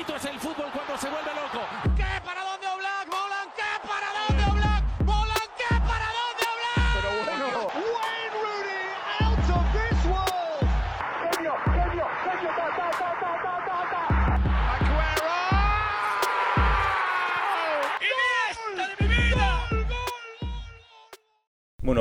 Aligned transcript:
bonito 0.00 0.16
es 0.16 0.24
el 0.24 0.40
fútbol 0.40 0.70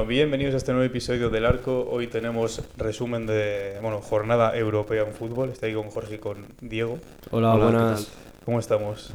bienvenidos 0.09 0.55
a 0.55 0.57
este 0.57 0.71
nuevo 0.71 0.85
episodio 0.85 1.29
del 1.29 1.45
Arco. 1.45 1.87
Hoy 1.89 2.07
tenemos 2.07 2.63
resumen 2.77 3.27
de, 3.27 3.77
bueno, 3.81 4.01
jornada 4.01 4.57
europea 4.57 5.03
en 5.03 5.13
fútbol. 5.13 5.49
Estoy 5.49 5.73
con 5.75 5.89
Jorge 5.91 6.15
y 6.15 6.17
con 6.17 6.47
Diego. 6.61 6.97
Hola, 7.29 7.53
Hola, 7.53 7.65
¿qué 7.67 7.71
buenas. 7.71 8.11
¿Cómo 8.43 8.59
estamos? 8.59 9.11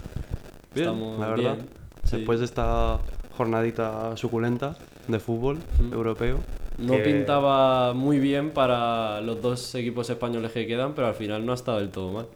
Bien, 0.73 0.89
Estamos 0.89 1.19
la 1.19 1.29
verdad. 1.29 1.55
bien, 1.57 1.69
sí. 2.05 2.17
Después 2.19 2.39
de 2.39 2.45
esta 2.45 3.01
jornadita 3.37 4.17
suculenta 4.17 4.77
de 5.09 5.19
fútbol 5.19 5.59
Mm. 5.81 5.93
europeo. 5.93 6.39
No 6.79 6.93
que- 6.93 7.01
pintaba 7.01 7.93
muy 7.93 8.21
bien 8.21 8.51
para 8.51 9.21
los 9.21 9.43
dos 9.43 9.75
equipos 9.75 10.09
españoles 10.11 10.53
que 10.53 10.65
quedan, 10.67 10.95
pero 10.95 11.09
al 11.09 11.15
final 11.15 11.45
no 11.45 11.51
ha 11.53 11.57
estado 11.57 11.79
del 11.81 11.91
todo 11.91 12.13
mal. 12.13 12.27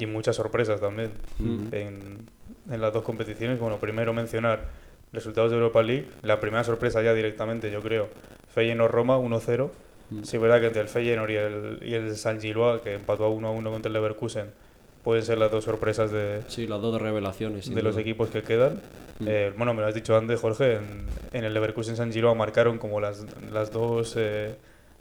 Y 0.00 0.06
muchas 0.06 0.34
sorpresas 0.34 0.80
también 0.80 1.12
Mm. 1.38 1.66
en, 1.72 2.18
en 2.68 2.80
las 2.80 2.92
dos 2.92 3.04
competiciones. 3.04 3.60
Bueno, 3.60 3.76
primero 3.78 4.12
mencionar 4.12 4.66
resultados 5.12 5.50
de 5.50 5.56
Europa 5.56 5.82
League. 5.82 6.06
La 6.22 6.40
primera 6.40 6.64
sorpresa 6.64 7.02
ya 7.02 7.14
directamente, 7.14 7.70
yo 7.70 7.80
creo. 7.82 8.08
Feyenoord-Roma 8.54 9.18
1-0. 9.18 9.70
Mm. 10.10 10.22
Sí, 10.24 10.36
es 10.36 10.42
verdad 10.42 10.60
que 10.60 10.66
entre 10.66 10.82
el 10.82 10.88
Feyenoord 10.88 11.30
y 11.30 11.36
el, 11.36 11.78
y 11.82 11.94
el 11.94 12.16
San 12.16 12.40
Gilois, 12.40 12.80
que 12.82 12.94
empató 12.94 13.26
a 13.26 13.30
1-1 13.30 13.70
contra 13.70 13.88
el 13.88 13.92
Leverkusen, 13.92 14.46
pueden 15.04 15.22
ser 15.24 15.38
las 15.38 15.50
dos 15.50 15.64
sorpresas 15.64 16.10
de, 16.10 16.42
Sí, 16.48 16.66
las 16.66 16.80
dos 16.80 17.00
revelaciones. 17.00 17.72
de 17.72 17.82
los 17.82 17.94
duda. 17.94 18.02
equipos 18.02 18.30
que 18.30 18.42
quedan. 18.42 18.80
Mm. 19.20 19.24
Eh, 19.28 19.52
bueno, 19.56 19.74
me 19.74 19.80
lo 19.82 19.86
has 19.88 19.94
dicho 19.94 20.16
antes, 20.16 20.40
Jorge, 20.40 20.76
en, 20.76 21.06
en 21.32 21.44
el 21.44 21.52
Leverkusen 21.54 21.96
San 21.96 22.12
Giroa 22.12 22.34
marcaron 22.34 22.78
como 22.78 23.00
las, 23.00 23.24
las 23.52 23.70
dos 23.72 24.14
eh, 24.16 24.54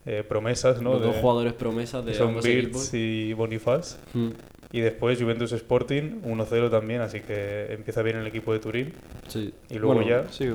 eh, 0.06 0.24
promesas, 0.28 0.82
¿no? 0.82 0.94
Los 0.94 1.02
dos 1.04 1.16
De- 1.16 1.22
jugadores 1.22 1.54
promesas 1.54 2.06
de 2.06 2.14
son 2.14 2.30
ambos 2.30 2.46
equipos. 2.46 2.94
y 2.94 3.34
Bonifaz. 3.34 3.98
Mm, 4.14 4.30
Y 4.72 4.82
después 4.82 5.22
Juventus 5.22 5.52
Sporting 5.54 6.22
1-0 6.24 6.70
también, 6.70 7.02
así 7.02 7.22
que 7.22 7.72
empieza 7.74 8.02
bien 8.02 8.18
el 8.18 8.28
equipo 8.28 8.52
de 8.52 8.60
Turín. 8.60 8.94
Sí. 9.28 9.54
Y 9.70 9.76
luego 9.76 9.96
Bueno, 9.96 10.10
ya... 10.10 10.28
Sí, 10.30 10.52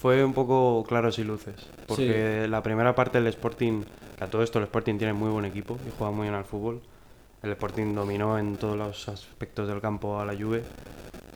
fue 0.00 0.24
un 0.24 0.32
poco 0.32 0.84
claros 0.88 1.18
y 1.18 1.24
luces. 1.24 1.54
Porque 1.86 2.46
la 2.48 2.62
primera 2.62 2.94
parte 2.94 3.18
del 3.18 3.28
Sporting, 3.28 3.82
que 4.18 4.24
a 4.24 4.26
todo 4.26 4.42
esto 4.42 4.58
el 4.58 4.64
Sporting 4.64 4.98
tiene 4.98 5.12
muy 5.12 5.30
buen 5.30 5.44
equipo 5.44 5.78
y 5.86 5.92
juega 5.96 6.12
muy 6.12 6.24
bien 6.24 6.34
al 6.34 6.44
fútbol. 6.44 6.80
El 7.42 7.50
Sporting 7.52 7.94
dominó 7.94 8.38
en 8.38 8.56
todos 8.56 8.76
los 8.76 9.08
aspectos 9.08 9.68
del 9.68 9.80
campo 9.80 10.20
a 10.20 10.26
la 10.26 10.34
Juve. 10.34 10.62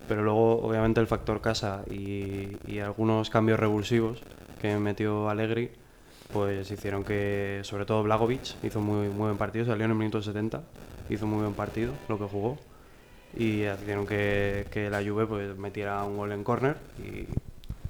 Pero 0.08 0.22
luego, 0.22 0.60
obviamente, 0.60 1.00
el 1.00 1.06
factor 1.06 1.40
casa 1.40 1.82
y, 1.90 2.56
y 2.66 2.78
algunos 2.78 3.28
cambios 3.30 3.58
revulsivos 3.58 4.20
que 4.60 4.76
metió 4.78 5.28
Allegri, 5.28 5.70
pues 6.30 6.70
hicieron 6.70 7.04
que, 7.04 7.60
sobre 7.64 7.86
todo 7.86 8.02
Blagovic, 8.02 8.62
hizo 8.62 8.80
muy, 8.80 9.08
muy 9.08 9.26
buen 9.26 9.38
partido, 9.38 9.64
salió 9.64 9.84
en 9.84 9.92
el 9.92 9.96
minuto 9.96 10.22
70, 10.22 10.62
hizo 11.08 11.26
muy 11.26 11.40
buen 11.40 11.54
partido, 11.54 11.98
lo 12.08 12.18
que 12.18 12.24
jugó, 12.26 12.58
y 13.32 13.64
hicieron 13.64 14.06
que, 14.06 14.68
que 14.70 14.90
la 14.90 15.02
Juve 15.02 15.26
pues, 15.26 15.56
metiera 15.56 16.04
un 16.04 16.16
gol 16.16 16.32
en 16.32 16.44
córner 16.44 16.78
y, 16.98 17.26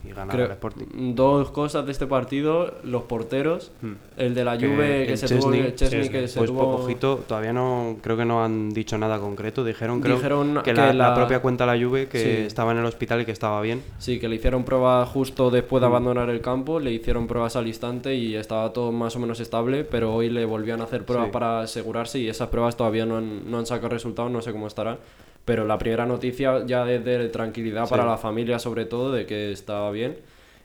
y 0.06 0.12
ganara 0.12 0.32
creo- 0.32 0.46
el 0.46 0.52
Sporting. 0.52 1.14
dos 1.14 1.50
cosas 1.50 1.84
de 1.86 1.92
este 1.92 2.06
partido, 2.06 2.74
los 2.84 3.02
porteros, 3.02 3.72
Mm. 3.82 3.92
el 4.16 4.34
de 4.34 4.44
la 4.44 4.54
Juve 4.56 5.04
que, 5.06 5.12
el 5.12 5.18
se 5.18 5.28
tuvo, 5.28 5.50
Chesney- 5.52 5.60
el 5.66 5.74
Chesney 5.74 6.02
Chesney. 6.02 6.20
que 6.22 6.28
se 6.28 6.38
Pues 6.38 6.50
tuvo... 6.50 6.76
ojito, 6.76 7.24
todavía 7.26 7.52
no, 7.52 7.96
creo 8.02 8.16
que 8.16 8.24
no 8.24 8.44
han 8.44 8.70
dicho 8.70 8.96
nada 8.98 9.18
concreto, 9.18 9.64
dijeron, 9.64 10.00
creo 10.00 10.16
Dijeron 10.16 10.54
que, 10.56 10.62
que 10.62 10.74
la, 10.74 10.86
la 10.92 11.08
la- 11.10 11.14
propia 11.14 11.40
cuenta 11.40 11.66
la 11.66 11.76
Juve 11.82 12.08
que 12.08 12.18
Sí. 12.18 12.28
estaba 12.46 12.72
en 12.72 12.78
el 12.78 12.84
hospital 12.86 13.20
y 13.20 13.24
que 13.24 13.32
estaba 13.32 13.60
bien. 13.60 13.82
Sí, 13.98 14.18
que 14.18 14.28
le 14.28 14.36
hicieron 14.36 14.64
pruebas 14.64 15.08
justo 15.08 15.50
después 15.50 15.80
Mm. 15.80 15.82
de 15.82 15.86
abandonar 15.86 16.30
el 16.30 16.40
campo, 16.40 16.80
le 16.80 16.92
hicieron 16.92 17.26
pruebas 17.26 17.56
al 17.56 17.66
instante 17.66 18.14
y 18.14 18.34
estaba 18.36 18.72
todo 18.72 18.92
más 18.92 19.16
o 19.16 19.18
menos 19.18 19.40
estable, 19.40 19.84
pero 19.84 20.14
hoy 20.14 20.30
le 20.30 20.44
volvían 20.44 20.80
a 20.80 20.84
hacer 20.84 21.04
pruebas 21.04 21.28
Sí. 21.28 21.32
para 21.32 21.60
asegurarse 21.60 22.18
y 22.18 22.28
esas 22.28 22.48
pruebas 22.48 22.76
todavía 22.76 23.06
no 23.06 23.16
han, 23.16 23.50
no 23.50 23.58
han 23.58 23.66
sacado 23.66 23.88
resultados, 23.90 24.30
no 24.30 24.40
sé 24.42 24.52
cómo 24.52 24.66
estarán. 24.66 24.98
Pero 25.46 25.64
la 25.64 25.78
primera 25.78 26.04
noticia 26.04 26.66
ya 26.66 26.90
es 26.90 27.02
de 27.04 27.28
tranquilidad 27.30 27.88
para 27.88 28.04
la 28.04 28.18
familia 28.18 28.58
sobre 28.58 28.84
todo, 28.84 29.12
de 29.12 29.24
que 29.24 29.52
estaba 29.52 29.90
bien. 29.92 30.18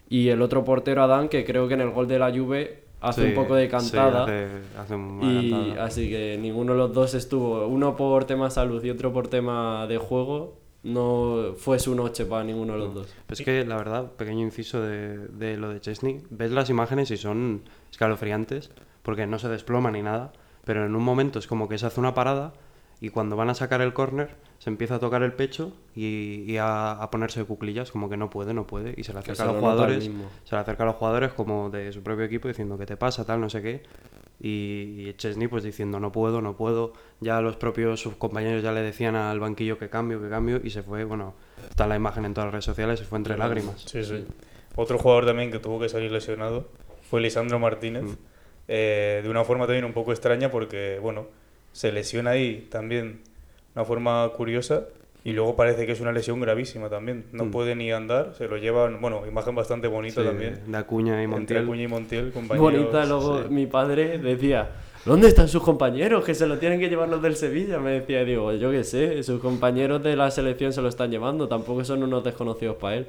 Y 0.09 0.27
el 0.27 0.41
otro 0.41 0.65
portero, 0.65 1.03
Adán, 1.03 1.29
que 1.29 1.45
creo 1.45 1.69
que 1.69 1.75
en 1.75 1.81
el 1.81 1.91
gol 1.91 2.07
de 2.09 2.19
la 2.19 2.31
Juve 2.31 2.83
hace 2.99 3.21
Sí, 3.21 3.27
un 3.29 3.35
poco 3.35 3.55
de 3.55 3.65
sí, 3.65 3.71
cantada. 3.71 4.23
hace, 4.23 4.47
hace 4.77 4.95
y 5.21 5.51
cantada. 5.51 5.85
así 5.85 6.09
que 6.09 6.37
ninguno 6.41 6.73
de 6.73 6.79
los 6.79 6.93
dos 6.93 7.13
estuvo, 7.13 7.65
uno 7.67 7.95
por 7.95 8.25
tema 8.25 8.49
salud 8.49 8.83
y 8.83 8.89
otro 8.89 9.13
por 9.13 9.27
tema 9.29 9.85
de 9.87 9.97
juego, 9.97 10.57
no 10.83 11.53
fue 11.57 11.77
su 11.79 11.93
noche 11.95 12.25
para 12.25 12.43
ninguno 12.43 12.73
de 12.73 12.79
los 12.79 12.93
dos. 12.93 13.15
Pues 13.27 13.39
es 13.39 13.45
que 13.45 13.63
la 13.65 13.77
verdad, 13.77 14.11
pequeño 14.13 14.41
inciso 14.41 14.81
de, 14.81 15.17
de 15.27 15.57
lo 15.57 15.69
de 15.69 15.79
Chesney, 15.79 16.21
ves 16.31 16.51
las 16.51 16.69
imágenes 16.71 17.09
y 17.11 17.17
son 17.17 17.61
escalofriantes, 17.91 18.71
porque 19.03 19.27
no 19.27 19.37
se 19.39 19.47
desploma 19.47 19.91
ni 19.91 20.01
nada, 20.01 20.33
pero 20.65 20.85
en 20.85 20.95
un 20.95 21.03
momento 21.03 21.37
es 21.39 21.45
como 21.47 21.69
que 21.69 21.77
se 21.77 21.85
hace 21.85 21.99
una 21.99 22.13
parada 22.15 22.53
y 22.99 23.09
cuando 23.09 23.35
van 23.35 23.49
a 23.49 23.53
sacar 23.53 23.81
el 23.81 23.93
córner 23.93 24.35
se 24.61 24.69
empieza 24.69 24.97
a 24.97 24.99
tocar 24.99 25.23
el 25.23 25.33
pecho 25.33 25.73
y, 25.95 26.43
y 26.45 26.57
a, 26.57 26.91
a 26.91 27.09
ponerse 27.09 27.39
de 27.39 27.47
cuclillas, 27.47 27.89
como 27.89 28.11
que 28.11 28.15
no 28.15 28.29
puede, 28.29 28.53
no 28.53 28.67
puede, 28.67 28.93
y 28.95 29.03
se 29.03 29.11
le 29.11 29.17
acerca 29.17 29.41
a 29.41 29.47
los 29.47 29.55
jugadores, 29.55 30.03
se 30.03 30.55
le 30.55 30.61
acerca 30.61 30.83
a 30.83 30.85
los 30.85 30.97
jugadores 30.97 31.33
como 31.33 31.71
de 31.71 31.91
su 31.91 32.03
propio 32.03 32.25
equipo 32.25 32.47
diciendo 32.47 32.77
que 32.77 32.85
te 32.85 32.95
pasa, 32.95 33.25
tal, 33.25 33.41
no 33.41 33.49
sé 33.49 33.63
qué. 33.63 33.81
Y, 34.39 35.07
y 35.07 35.13
Chesney 35.17 35.47
pues 35.47 35.63
diciendo 35.63 35.99
no 35.99 36.11
puedo, 36.11 36.43
no 36.43 36.55
puedo. 36.55 36.93
Ya 37.21 37.41
los 37.41 37.55
propios 37.55 38.01
sus 38.01 38.13
compañeros 38.17 38.61
ya 38.61 38.71
le 38.71 38.83
decían 38.83 39.15
al 39.15 39.39
banquillo 39.39 39.79
que 39.79 39.89
cambio, 39.89 40.21
que 40.21 40.29
cambio 40.29 40.61
y 40.63 40.69
se 40.69 40.83
fue, 40.83 41.05
bueno, 41.05 41.33
está 41.67 41.87
la 41.87 41.95
imagen 41.95 42.25
en 42.25 42.35
todas 42.35 42.45
las 42.45 42.53
redes 42.53 42.65
sociales, 42.65 42.99
se 42.99 43.05
fue 43.05 43.17
entre 43.17 43.39
lágrimas. 43.39 43.81
Sí, 43.81 44.03
sí. 44.03 44.27
Otro 44.75 44.99
jugador 44.99 45.25
también 45.25 45.51
que 45.51 45.57
tuvo 45.57 45.79
que 45.79 45.89
salir 45.89 46.11
lesionado 46.11 46.69
fue 47.09 47.19
Lisandro 47.19 47.57
Martínez. 47.57 48.03
Mm. 48.03 48.15
eh, 48.67 49.21
de 49.23 49.29
una 49.29 49.43
forma 49.43 49.65
también 49.65 49.85
un 49.85 49.93
poco 49.93 50.11
extraña 50.11 50.51
porque, 50.51 50.99
bueno, 51.01 51.25
se 51.71 51.91
lesiona 51.91 52.31
ahí 52.31 52.67
también 52.69 53.21
una 53.75 53.85
forma 53.85 54.29
curiosa 54.35 54.83
y 55.23 55.33
luego 55.33 55.55
parece 55.55 55.85
que 55.85 55.91
es 55.91 56.01
una 56.01 56.11
lesión 56.11 56.39
gravísima 56.39 56.89
también. 56.89 57.25
No 57.31 57.45
Mm. 57.45 57.51
puede 57.51 57.75
ni 57.75 57.91
andar, 57.91 58.33
se 58.37 58.47
lo 58.47 58.57
llevan, 58.57 58.99
bueno, 59.01 59.21
imagen 59.27 59.53
bastante 59.55 59.87
bonita 59.87 60.21
Sí, 60.21 60.27
también. 60.27 60.59
De 60.71 60.77
Acuña 60.77 61.21
y 61.21 61.25
Entre 61.25 61.27
Montiel. 61.27 61.63
Acuña 61.63 61.83
y 61.83 61.87
Montiel, 61.87 62.31
compañeros. 62.31 62.71
Bonita, 62.73 63.05
luego 63.05 63.43
sí. 63.43 63.49
mi 63.49 63.67
padre 63.67 64.17
decía, 64.17 64.69
¿dónde 65.05 65.27
están 65.27 65.47
sus 65.47 65.61
compañeros? 65.61 66.23
Que 66.25 66.33
se 66.33 66.47
lo 66.47 66.57
tienen 66.57 66.79
que 66.79 66.89
llevar 66.89 67.07
los 67.09 67.21
del 67.21 67.35
Sevilla. 67.35 67.77
Me 67.79 67.91
decía, 67.91 68.23
digo, 68.25 68.51
yo 68.53 68.71
qué 68.71 68.83
sé, 68.83 69.21
sus 69.21 69.39
compañeros 69.39 70.01
de 70.01 70.15
la 70.15 70.31
selección 70.31 70.73
se 70.73 70.81
lo 70.81 70.89
están 70.89 71.11
llevando, 71.11 71.47
tampoco 71.47 71.83
son 71.85 72.01
unos 72.01 72.23
desconocidos 72.23 72.77
para 72.77 72.95
él. 72.97 73.07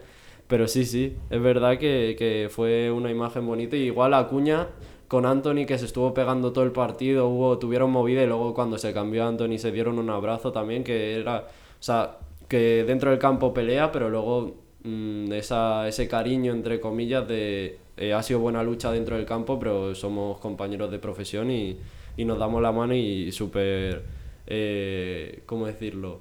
Pero 0.49 0.69
sí, 0.69 0.85
sí, 0.85 1.17
es 1.31 1.41
verdad 1.41 1.79
que, 1.79 2.15
que 2.19 2.49
fue 2.51 2.91
una 2.91 3.11
imagen 3.11 3.47
bonita. 3.47 3.75
Y 3.75 3.85
igual 3.85 4.13
Acuña 4.13 4.67
con 5.13 5.27
Anthony 5.27 5.67
que 5.67 5.77
se 5.77 5.85
estuvo 5.85 6.15
pegando 6.15 6.55
todo 6.55 6.65
el 6.65 6.73
partido, 6.73 7.29
hubo, 7.29 7.59
tuvieron 7.59 7.91
movida 7.91 8.23
y 8.23 8.27
luego 8.27 8.55
cuando 8.55 8.79
se 8.79 8.95
cambió 8.95 9.27
Anthony 9.27 9.59
se 9.59 9.71
dieron 9.71 9.99
un 9.99 10.09
abrazo 10.09 10.53
también, 10.53 10.85
que 10.85 11.21
era, 11.21 11.41
o 11.41 11.83
sea, 11.83 12.17
que 12.49 12.83
dentro 12.85 13.11
del 13.11 13.19
campo 13.19 13.53
pelea, 13.53 13.93
pero 13.93 14.09
luego 14.09 14.55
mm, 14.85 15.31
esa, 15.35 15.87
ese 15.87 16.09
cariño, 16.09 16.55
entre 16.55 16.81
comillas, 16.81 17.29
de 17.29 17.79
eh, 17.99 18.15
ha 18.15 18.23
sido 18.23 18.41
buena 18.41 18.63
lucha 18.63 18.91
dentro 18.91 19.17
del 19.19 19.27
campo, 19.27 19.59
pero 19.59 19.95
somos 19.95 20.39
compañeros 20.39 20.91
de 20.91 20.99
profesión 20.99 21.51
y, 21.51 21.77
y 22.17 22.25
nos 22.25 22.39
damos 22.39 22.63
la 22.63 22.73
mano 22.73 22.95
y 22.95 23.31
súper, 23.33 24.03
eh, 24.47 25.43
¿cómo 25.45 25.67
decirlo? 25.67 26.21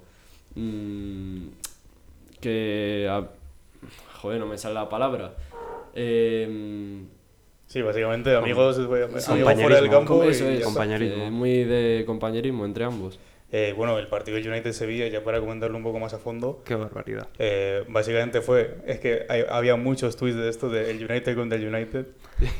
Mm, 0.56 1.47
que, 2.41 3.09
joder, 4.22 4.38
no 4.41 4.47
me 4.47 4.57
sale 4.57 4.74
la 4.75 4.90
palabra. 4.90 5.34
Eh, 5.96 7.06
Sí, 7.72 7.82
básicamente 7.82 8.36
amigos, 8.36 8.78
amigos 8.78 9.24
fuera 9.26 9.82
del 9.82 9.90
compañerismo. 9.90 9.92
campo. 9.92 10.24
eso 10.24 10.50
es. 10.50 10.64
Compañerismo. 10.66 11.24
eh, 11.24 11.32
muy 11.32 11.64
de 11.64 12.04
compañerismo 12.06 12.66
entre 12.66 12.84
ambos. 12.84 13.18
Eh, 13.54 13.74
bueno, 13.76 13.98
el 13.98 14.08
partido 14.08 14.36
del 14.38 14.48
United-Sevilla, 14.48 15.08
ya 15.08 15.24
para 15.24 15.40
comentarlo 15.40 15.78
un 15.78 15.84
poco 15.84 16.00
más 16.00 16.14
a 16.14 16.20
fondo, 16.20 16.63
Qué 16.66 16.75
barbaridad. 16.75 17.28
Eh, 17.40 17.84
básicamente 17.88 18.42
fue, 18.42 18.78
es 18.88 19.00
que 19.00 19.25
hay- 19.30 19.44
había 19.50 19.75
muchos 19.78 20.16
tweets 20.18 20.38
de 20.38 20.50
esto 20.50 20.69
de 20.69 20.90
el 20.92 20.98
United 21.10 21.36
contra 21.36 21.57
el 21.57 21.68
United, 21.74 22.07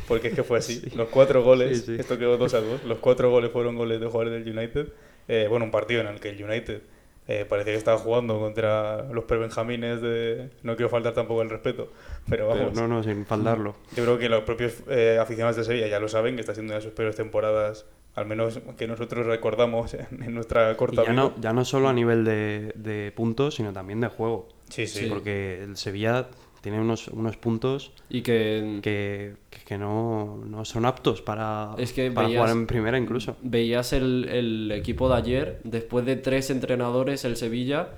porque 0.08 0.30
es 0.30 0.34
que 0.34 0.44
fue 0.44 0.58
así. 0.60 0.82
Los 0.96 1.08
cuatro 1.10 1.44
goles, 1.44 1.80
Sí, 1.86 1.96
sí. 1.96 1.96
esto 2.00 2.18
quedó 2.18 2.38
2 2.38 2.54
a 2.54 2.62
2, 2.62 2.84
los 2.86 3.00
cuatro 3.00 3.30
goles 3.32 3.52
fueron 3.52 3.76
goles 3.76 4.00
de 4.00 4.08
jugadores 4.08 4.44
del 4.46 4.58
United. 4.58 4.88
Eh, 5.28 5.48
bueno, 5.50 5.66
un 5.66 5.72
partido 5.72 6.02
en 6.02 6.08
el 6.08 6.20
que 6.22 6.30
el 6.30 6.44
United 6.44 6.82
eh, 7.28 7.46
parecía 7.48 7.74
que 7.74 7.78
estaba 7.78 7.98
jugando 7.98 8.40
contra 8.40 9.04
los 9.12 9.24
prebenjamines 9.26 10.02
de... 10.02 10.50
No 10.64 10.76
quiero 10.76 10.90
faltar 10.90 11.14
tampoco 11.14 11.42
el 11.42 11.50
respeto, 11.50 11.92
pero 12.30 12.50
Pero 12.50 12.60
vamos. 12.66 12.74
no, 12.74 12.88
no, 12.88 13.04
sin 13.04 13.26
faltarlo. 13.26 13.76
Yo 13.96 14.04
creo 14.04 14.18
que 14.18 14.28
los 14.30 14.44
propios 14.44 14.84
eh, 14.90 15.18
aficionados 15.22 15.56
de 15.58 15.64
Sevilla 15.64 15.88
ya 15.88 16.00
lo 16.00 16.08
saben, 16.08 16.36
que 16.36 16.42
está 16.42 16.54
siendo 16.54 16.72
una 16.72 16.80
de 16.80 16.84
sus 16.84 16.94
peores 16.94 17.16
temporadas, 17.16 17.86
al 18.16 18.26
menos 18.26 18.60
que 18.78 18.88
nosotros 18.88 19.26
recordamos 19.26 19.94
en, 20.20 20.34
nuestra 20.34 20.72
Y 20.72 20.76
corta 20.76 21.04
ya 21.04 21.12
vida. 21.12 21.14
no, 21.14 21.34
ya 21.40 21.54
no 21.54 21.64
solo 21.64 21.90
a 21.90 21.94
nivel 21.94 22.26
de, 22.26 22.74
de 22.76 23.12
puntos, 23.16 23.56
sino 23.56 23.72
también 23.72 24.02
de 24.02 24.08
juego. 24.08 24.50
Sí, 24.70 24.88
sí. 24.88 25.06
Porque 25.08 25.64
el 25.64 25.78
Sevilla 25.78 26.28
tiene 26.62 26.80
unos, 26.80 27.08
unos 27.10 27.38
puntos 27.38 27.92
Y 28.10 28.22
que, 28.22 28.80
que, 28.82 29.34
que- 29.66 29.78
no, 29.78 30.38
no 30.46 30.64
son 30.66 30.86
aptos 30.86 31.22
para, 31.22 31.72
Es 31.78 31.92
que 31.94 32.12
para 32.12 32.28
veías- 32.28 32.40
jugar 32.42 32.56
en 32.58 32.68
primera 32.68 32.98
incluso. 32.98 33.36
veías 33.42 33.94
el, 33.94 34.28
el 34.30 34.72
equipo 34.72 35.10
de 35.10 35.16
ayer, 35.16 35.60
después 35.64 36.06
de 36.06 36.16
tres 36.18 36.50
entrenadores, 36.52 37.26
el 37.26 37.36
Sevilla, 37.36 37.90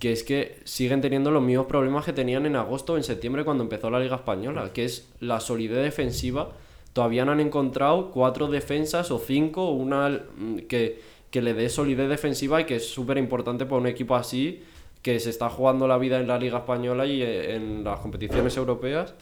que 0.00 0.12
es 0.12 0.22
que 0.24 0.60
siguen 0.64 1.02
teniendo 1.02 1.30
los 1.30 1.42
mismos 1.42 1.66
problemas 1.66 2.04
que 2.06 2.12
tenían 2.14 2.46
en 2.46 2.56
agosto 2.56 2.94
o 2.94 2.96
en 2.96 3.02
septiembre 3.04 3.44
cuando 3.44 3.64
empezó 3.64 3.90
la 3.90 4.00
Liga 4.00 4.16
Española, 4.16 4.72
que 4.72 4.84
es 4.86 5.12
la 5.20 5.40
solidez 5.40 5.82
defensiva. 5.82 6.52
Todavía 6.94 7.24
no 7.26 7.32
han 7.32 7.40
encontrado 7.40 8.10
cuatro 8.10 8.48
defensas 8.48 9.10
o 9.10 9.18
cinco, 9.18 9.70
una 9.70 10.08
mm, 10.08 10.56
que, 10.68 11.00
que 11.30 11.42
le 11.42 11.52
dé 11.54 11.68
solidez 11.68 12.08
defensiva 12.08 12.60
y 12.62 12.64
que 12.64 12.76
es 12.76 12.88
súper 12.88 13.18
importante 13.18 13.66
para 13.66 13.76
un 13.76 13.86
equipo 13.86 14.16
así 14.16 14.62
que 15.02 15.18
se 15.20 15.30
está 15.30 15.48
jugando 15.48 15.88
la 15.88 15.98
vida 15.98 16.20
en 16.20 16.26
la 16.28 16.38
Liga 16.38 16.58
Española 16.58 17.06
y 17.06 17.22
eh, 17.22 17.54
en 17.54 17.84
las 17.84 18.00
competiciones 18.00 18.56
europeas, 18.56 19.14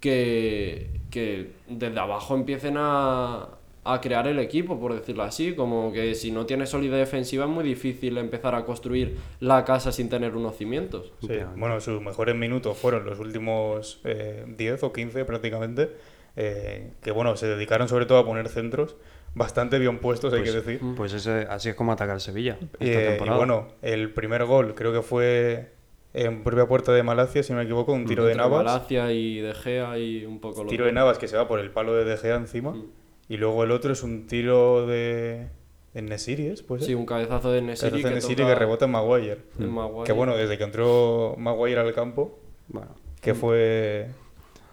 que, 0.00 0.88
que 1.10 1.52
desde 1.68 1.98
abajo 1.98 2.34
empiecen 2.34 2.76
a, 2.78 3.48
a 3.84 4.00
crear 4.00 4.26
el 4.26 4.38
equipo, 4.38 4.80
por 4.80 4.94
decirlo 4.94 5.22
así, 5.22 5.54
como 5.54 5.92
que 5.92 6.14
si 6.14 6.30
no 6.30 6.46
tienes 6.46 6.70
solidez 6.70 6.98
defensiva 6.98 7.44
es 7.44 7.50
muy 7.50 7.64
difícil 7.64 8.16
empezar 8.16 8.54
a 8.54 8.64
construir 8.64 9.16
la 9.40 9.64
casa 9.64 9.92
sin 9.92 10.08
tener 10.08 10.34
unos 10.36 10.56
cimientos. 10.56 11.12
Sí, 11.20 11.38
bueno, 11.56 11.80
sus 11.80 12.00
mejores 12.00 12.34
minutos 12.34 12.76
fueron 12.78 13.04
los 13.04 13.18
últimos 13.18 14.00
eh, 14.04 14.44
10 14.46 14.82
o 14.84 14.92
15 14.92 15.24
prácticamente, 15.26 15.90
eh, 16.36 16.92
que 17.02 17.10
bueno, 17.10 17.36
se 17.36 17.46
dedicaron 17.46 17.88
sobre 17.88 18.06
todo 18.06 18.18
a 18.18 18.24
poner 18.24 18.48
centros 18.48 18.96
bastante 19.34 19.78
bien 19.78 19.98
puestos, 19.98 20.32
hay 20.32 20.42
que 20.42 20.52
decir. 20.52 20.80
Pues 20.96 21.12
ese, 21.12 21.46
así 21.50 21.68
es 21.70 21.74
como 21.74 21.92
ataca 21.92 22.12
el 22.14 22.20
Sevilla. 22.20 22.58
Esta 22.60 22.84
Eh, 22.84 23.04
y 23.04 23.08
temporada. 23.10 23.36
bueno, 23.38 23.68
el 23.82 24.10
primer 24.12 24.44
gol 24.44 24.74
creo 24.74 24.92
que 24.92 25.02
fue 25.02 25.72
en 26.12 26.44
propia 26.44 26.66
puerta 26.66 26.92
de 26.92 27.02
Malacia, 27.02 27.42
si 27.42 27.52
no 27.52 27.58
me 27.58 27.64
equivoco, 27.64 27.92
un 27.92 28.04
tiro 28.06 28.24
de 28.24 28.32
Entre 28.32 28.44
Navas. 28.44 28.64
Malacia 28.64 29.10
y 29.12 29.40
De 29.40 29.52
Gea 29.54 29.98
y 29.98 30.24
un 30.24 30.40
poco 30.40 30.62
los 30.62 30.70
Tiro 30.70 30.84
de. 30.86 30.92
Navas 30.92 31.18
que 31.18 31.26
se 31.28 31.36
va 31.36 31.48
por 31.48 31.58
el 31.58 31.70
palo 31.70 31.94
de 31.94 32.04
De 32.04 32.16
Gea 32.16 32.36
encima. 32.36 32.70
Mm. 32.72 32.84
Y 33.28 33.36
luego 33.38 33.64
el 33.64 33.70
otro 33.72 33.92
es 33.92 34.02
un 34.02 34.26
tiro 34.26 34.86
de, 34.86 35.48
de 35.94 36.02
Nesiri, 36.02 36.46
¿es? 36.48 36.62
Pues 36.62 36.84
Sí, 36.84 36.94
un 36.94 37.06
cabezazo 37.06 37.50
de 37.50 37.62
Nesiri 37.62 37.90
Cabezazo 37.90 38.08
de 38.08 38.10
que, 38.10 38.14
Nesiri 38.16 38.36
toca 38.36 38.48
que 38.50 38.54
rebota 38.60 38.84
en 38.84 38.90
Maguire. 38.92 39.38
en 39.58 39.70
Maguire. 39.72 40.04
Que 40.04 40.12
bueno, 40.12 40.36
desde 40.36 40.58
que 40.58 40.64
entró 40.64 41.34
Maguire 41.38 41.80
al 41.80 41.92
campo, 41.94 42.38
Bueno, 42.68 42.94
que 43.20 43.34
fue 43.34 44.08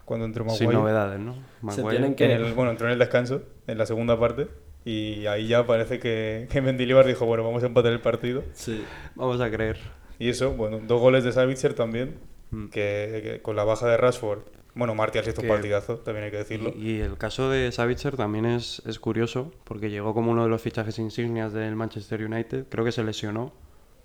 cuando 0.06 0.26
entró 0.26 0.44
Maguire. 0.44 0.66
sin 0.68 0.74
novedades, 0.74 1.20
¿no? 1.20 1.36
Se 1.72 1.82
tienen 1.84 2.14
que- 2.16 2.26
En 2.26 2.32
el- 2.32 2.54
bueno, 2.54 2.72
entró 2.72 2.88
en 2.88 2.94
el 2.94 3.00
descanso, 3.00 3.42
en 3.68 3.78
la 3.78 3.86
segunda 3.86 4.20
parte. 4.20 4.48
Y 4.84 5.26
ahí 5.28 5.48
ya 5.48 5.66
parece 5.68 6.00
que, 6.00 6.48
que 6.52 6.62
Mendilibar 6.62 7.06
dijo, 7.06 7.26
bueno, 7.26 7.44
vamos 7.44 7.62
a 7.64 7.68
empatar 7.68 7.92
el 7.92 8.02
partido. 8.02 8.44
Sí. 8.54 8.84
Vamos 9.16 9.40
a 9.42 9.50
creer. 9.52 9.78
Y 10.18 10.30
eso, 10.30 10.54
bueno, 10.54 10.80
dos 10.88 11.00
goles 11.02 11.24
de 11.24 11.32
Savitzer 11.32 11.74
también, 11.74 12.16
Mm. 12.54 12.66
que, 12.68 13.22
que 13.24 13.42
con 13.42 13.56
la 13.56 13.64
baja 13.64 13.88
de 13.88 13.96
Rashford. 13.96 14.40
Bueno, 14.76 14.94
Martial 14.94 15.24
hizo 15.28 15.42
un 15.42 15.48
partidazo, 15.48 15.98
también 16.00 16.26
hay 16.26 16.32
que 16.32 16.38
decirlo. 16.38 16.74
Y, 16.76 16.92
y 16.98 17.00
el 17.00 17.18
caso 17.18 17.50
de 17.50 17.72
Savitzer 17.72 18.18
también 18.18 18.46
es, 18.46 18.82
es 18.86 19.00
curioso, 19.00 19.54
porque 19.64 19.90
llegó 19.90 20.14
como 20.14 20.32
uno 20.32 20.44
de 20.44 20.50
los 20.50 20.62
fichajes 20.62 21.00
insignias 21.00 21.54
del 21.54 21.76
Manchester 21.78 22.24
United. 22.26 22.66
Creo 22.70 22.84
que 22.84 22.92
se 22.92 23.04
lesionó 23.06 23.54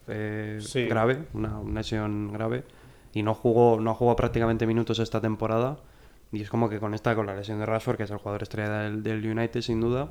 eh, 0.09 0.59
Sí. 0.61 0.87
grave, 0.87 1.25
una, 1.35 1.59
una 1.59 1.81
lesión 1.81 2.33
grave, 2.33 2.63
y 3.13 3.23
no 3.25 3.35
jugó, 3.35 3.81
no 3.81 3.91
ha 3.91 3.95
jugado 3.95 4.15
prácticamente 4.17 4.65
minutos 4.67 4.99
esta 5.01 5.21
temporada. 5.21 5.79
Y 6.33 6.43
es 6.43 6.51
como 6.51 6.69
que 6.69 6.79
con 6.81 6.95
esta, 6.95 7.15
con 7.15 7.27
la 7.27 7.35
lesión 7.35 7.59
de 7.59 7.67
Rashford, 7.67 7.97
que 7.97 8.03
es 8.03 8.11
el 8.11 8.19
jugador 8.19 8.43
estrella 8.43 8.81
del, 8.81 9.03
del 9.03 9.25
United 9.25 9.61
sin 9.61 9.81
duda, 9.81 10.11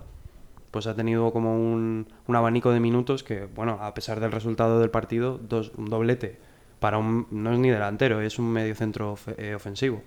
pues 0.72 0.88
ha 0.88 0.96
tenido 0.96 1.32
como 1.32 1.56
un, 1.56 2.08
un 2.28 2.36
abanico 2.36 2.72
de 2.72 2.80
minutos 2.80 3.24
que, 3.24 3.46
bueno, 3.46 3.80
a 3.82 3.94
pesar 3.94 4.20
del 4.20 4.32
resultado 4.32 4.80
del 4.80 4.90
partido, 4.90 5.38
dos, 5.38 5.72
un 5.78 5.86
doblete 5.86 6.38
para 6.80 6.98
un, 6.98 7.28
no 7.32 7.54
es 7.54 7.60
ni 7.60 7.70
delantero, 7.70 8.22
es 8.22 8.40
un 8.40 8.52
medio 8.52 8.76
centro 8.76 9.14
ofensivo. 9.56 10.02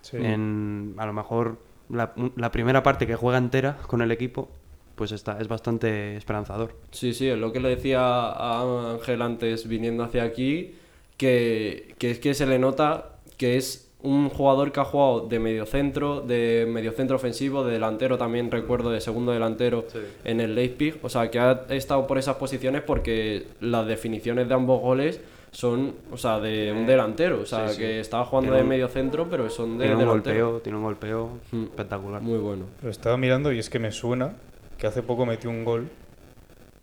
Sí. 0.00 0.16
En, 0.16 0.94
a 0.96 1.06
lo 1.06 1.12
mejor 1.12 1.58
la 1.88 2.52
primera 2.52 2.82
parte 2.82 3.06
que 3.06 3.16
juega 3.16 3.38
entera 3.38 3.78
con 3.86 4.02
el 4.02 4.10
equipo, 4.10 4.48
pues 4.94 5.12
está, 5.12 5.38
es 5.40 5.48
bastante 5.48 6.16
esperanzador. 6.16 6.74
Sí, 6.90 7.14
sí, 7.14 7.28
es 7.28 7.38
lo 7.38 7.52
que 7.52 7.60
le 7.60 7.70
decía 7.70 8.00
a 8.00 8.92
Ángel 8.92 9.22
antes 9.22 9.68
viniendo 9.68 10.02
hacia 10.02 10.24
aquí, 10.24 10.74
que, 11.16 11.94
que 11.98 12.10
es 12.10 12.18
que 12.18 12.34
se 12.34 12.46
le 12.46 12.58
nota 12.58 13.20
que 13.36 13.56
es 13.56 13.87
un 14.02 14.28
jugador 14.30 14.70
que 14.70 14.78
ha 14.80 14.84
jugado 14.84 15.26
de 15.26 15.38
mediocentro, 15.40 16.20
de 16.20 16.66
mediocentro 16.70 17.16
ofensivo, 17.16 17.64
de 17.64 17.72
delantero 17.72 18.16
también 18.16 18.50
recuerdo 18.50 18.90
de 18.90 19.00
segundo 19.00 19.32
delantero 19.32 19.86
en 20.24 20.40
el 20.40 20.54
Leipzig, 20.54 20.98
o 21.02 21.08
sea 21.08 21.30
que 21.30 21.40
ha 21.40 21.64
estado 21.70 22.06
por 22.06 22.16
esas 22.18 22.36
posiciones 22.36 22.82
porque 22.82 23.46
las 23.60 23.86
definiciones 23.88 24.46
de 24.48 24.54
ambos 24.54 24.80
goles 24.80 25.20
son, 25.50 25.94
o 26.12 26.16
sea, 26.16 26.38
de 26.40 26.70
un 26.72 26.86
delantero, 26.86 27.40
o 27.40 27.46
sea, 27.46 27.68
Sí, 27.70 27.74
sí. 27.74 27.80
que 27.80 28.00
estaba 28.00 28.24
jugando 28.26 28.48
Tiene 28.50 28.58
de 28.58 28.62
un- 28.64 28.68
mediocentro, 28.68 29.26
pero 29.30 29.48
son 29.50 29.78
de 29.78 29.86
Tiene 29.86 29.94
un 29.94 30.00
delantero. 30.08 30.44
golpeo, 30.50 30.60
tiene 30.62 30.78
un 30.78 30.84
golpeo 30.84 31.30
Mm. 31.50 31.62
espectacular. 31.64 32.20
Muy 32.22 32.38
bueno. 32.38 32.66
Lo 32.82 32.90
estaba 32.90 33.16
mirando 33.16 33.50
y 33.52 33.58
es 33.58 33.68
que 33.70 33.78
me 33.78 33.90
suena 33.90 34.34
que 34.76 34.86
hace 34.86 35.02
poco 35.02 35.24
metió 35.26 35.48
un 35.50 35.64
gol 35.64 35.88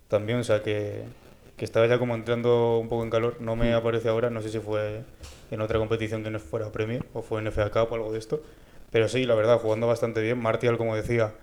también, 0.10 0.40
o 0.40 0.44
sea 0.44 0.62
que, 0.64 1.04
que 1.56 1.64
estaba 1.64 1.88
ya 1.88 1.98
como 2.00 2.16
entrando 2.16 2.80
un 2.80 2.90
poco 2.90 3.04
en 3.04 3.10
calor. 3.10 3.38
No 3.40 3.56
me 3.56 3.72
aparece 3.74 4.10
ahora, 4.10 4.30
no 4.30 4.42
sé 4.42 4.50
si 4.50 4.60
fue 4.60 5.04
en 5.52 5.62
otra 5.62 5.80
competición 5.80 6.24
que 6.24 6.30
no 6.30 6.40
fuera 6.40 6.72
Premier 6.72 7.06
o 7.14 7.22
fue 7.22 7.42
en 7.42 7.52
FA 7.52 7.70
Cup 7.72 7.92
o 7.92 7.96
algo 7.96 8.12
de 8.12 8.20
esto. 8.20 8.42
Pero 8.92 9.08
sí, 9.10 9.26
la 9.26 9.36
verdad, 9.36 9.60
jugando 9.60 9.88
bastante 9.88 10.22
bien. 10.22 10.40
Martial, 10.40 10.78
como 10.78 10.96
decía, 10.96 11.34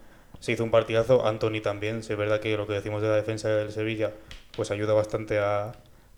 se 0.40 0.52
hizo 0.52 0.64
un 0.64 0.70
partidazo. 0.70 1.26
Anthony 1.26 1.60
también, 1.62 2.02
sí, 2.02 2.12
es 2.12 2.18
verdad 2.18 2.40
que 2.40 2.56
lo 2.56 2.66
que 2.66 2.72
decimos 2.74 3.02
de 3.02 3.08
la 3.08 3.16
defensa 3.16 3.48
del 3.48 3.72
Sevilla, 3.72 4.12
pues 4.56 4.70
ayuda 4.70 4.94
bastante 4.94 5.38
a, 5.38 5.72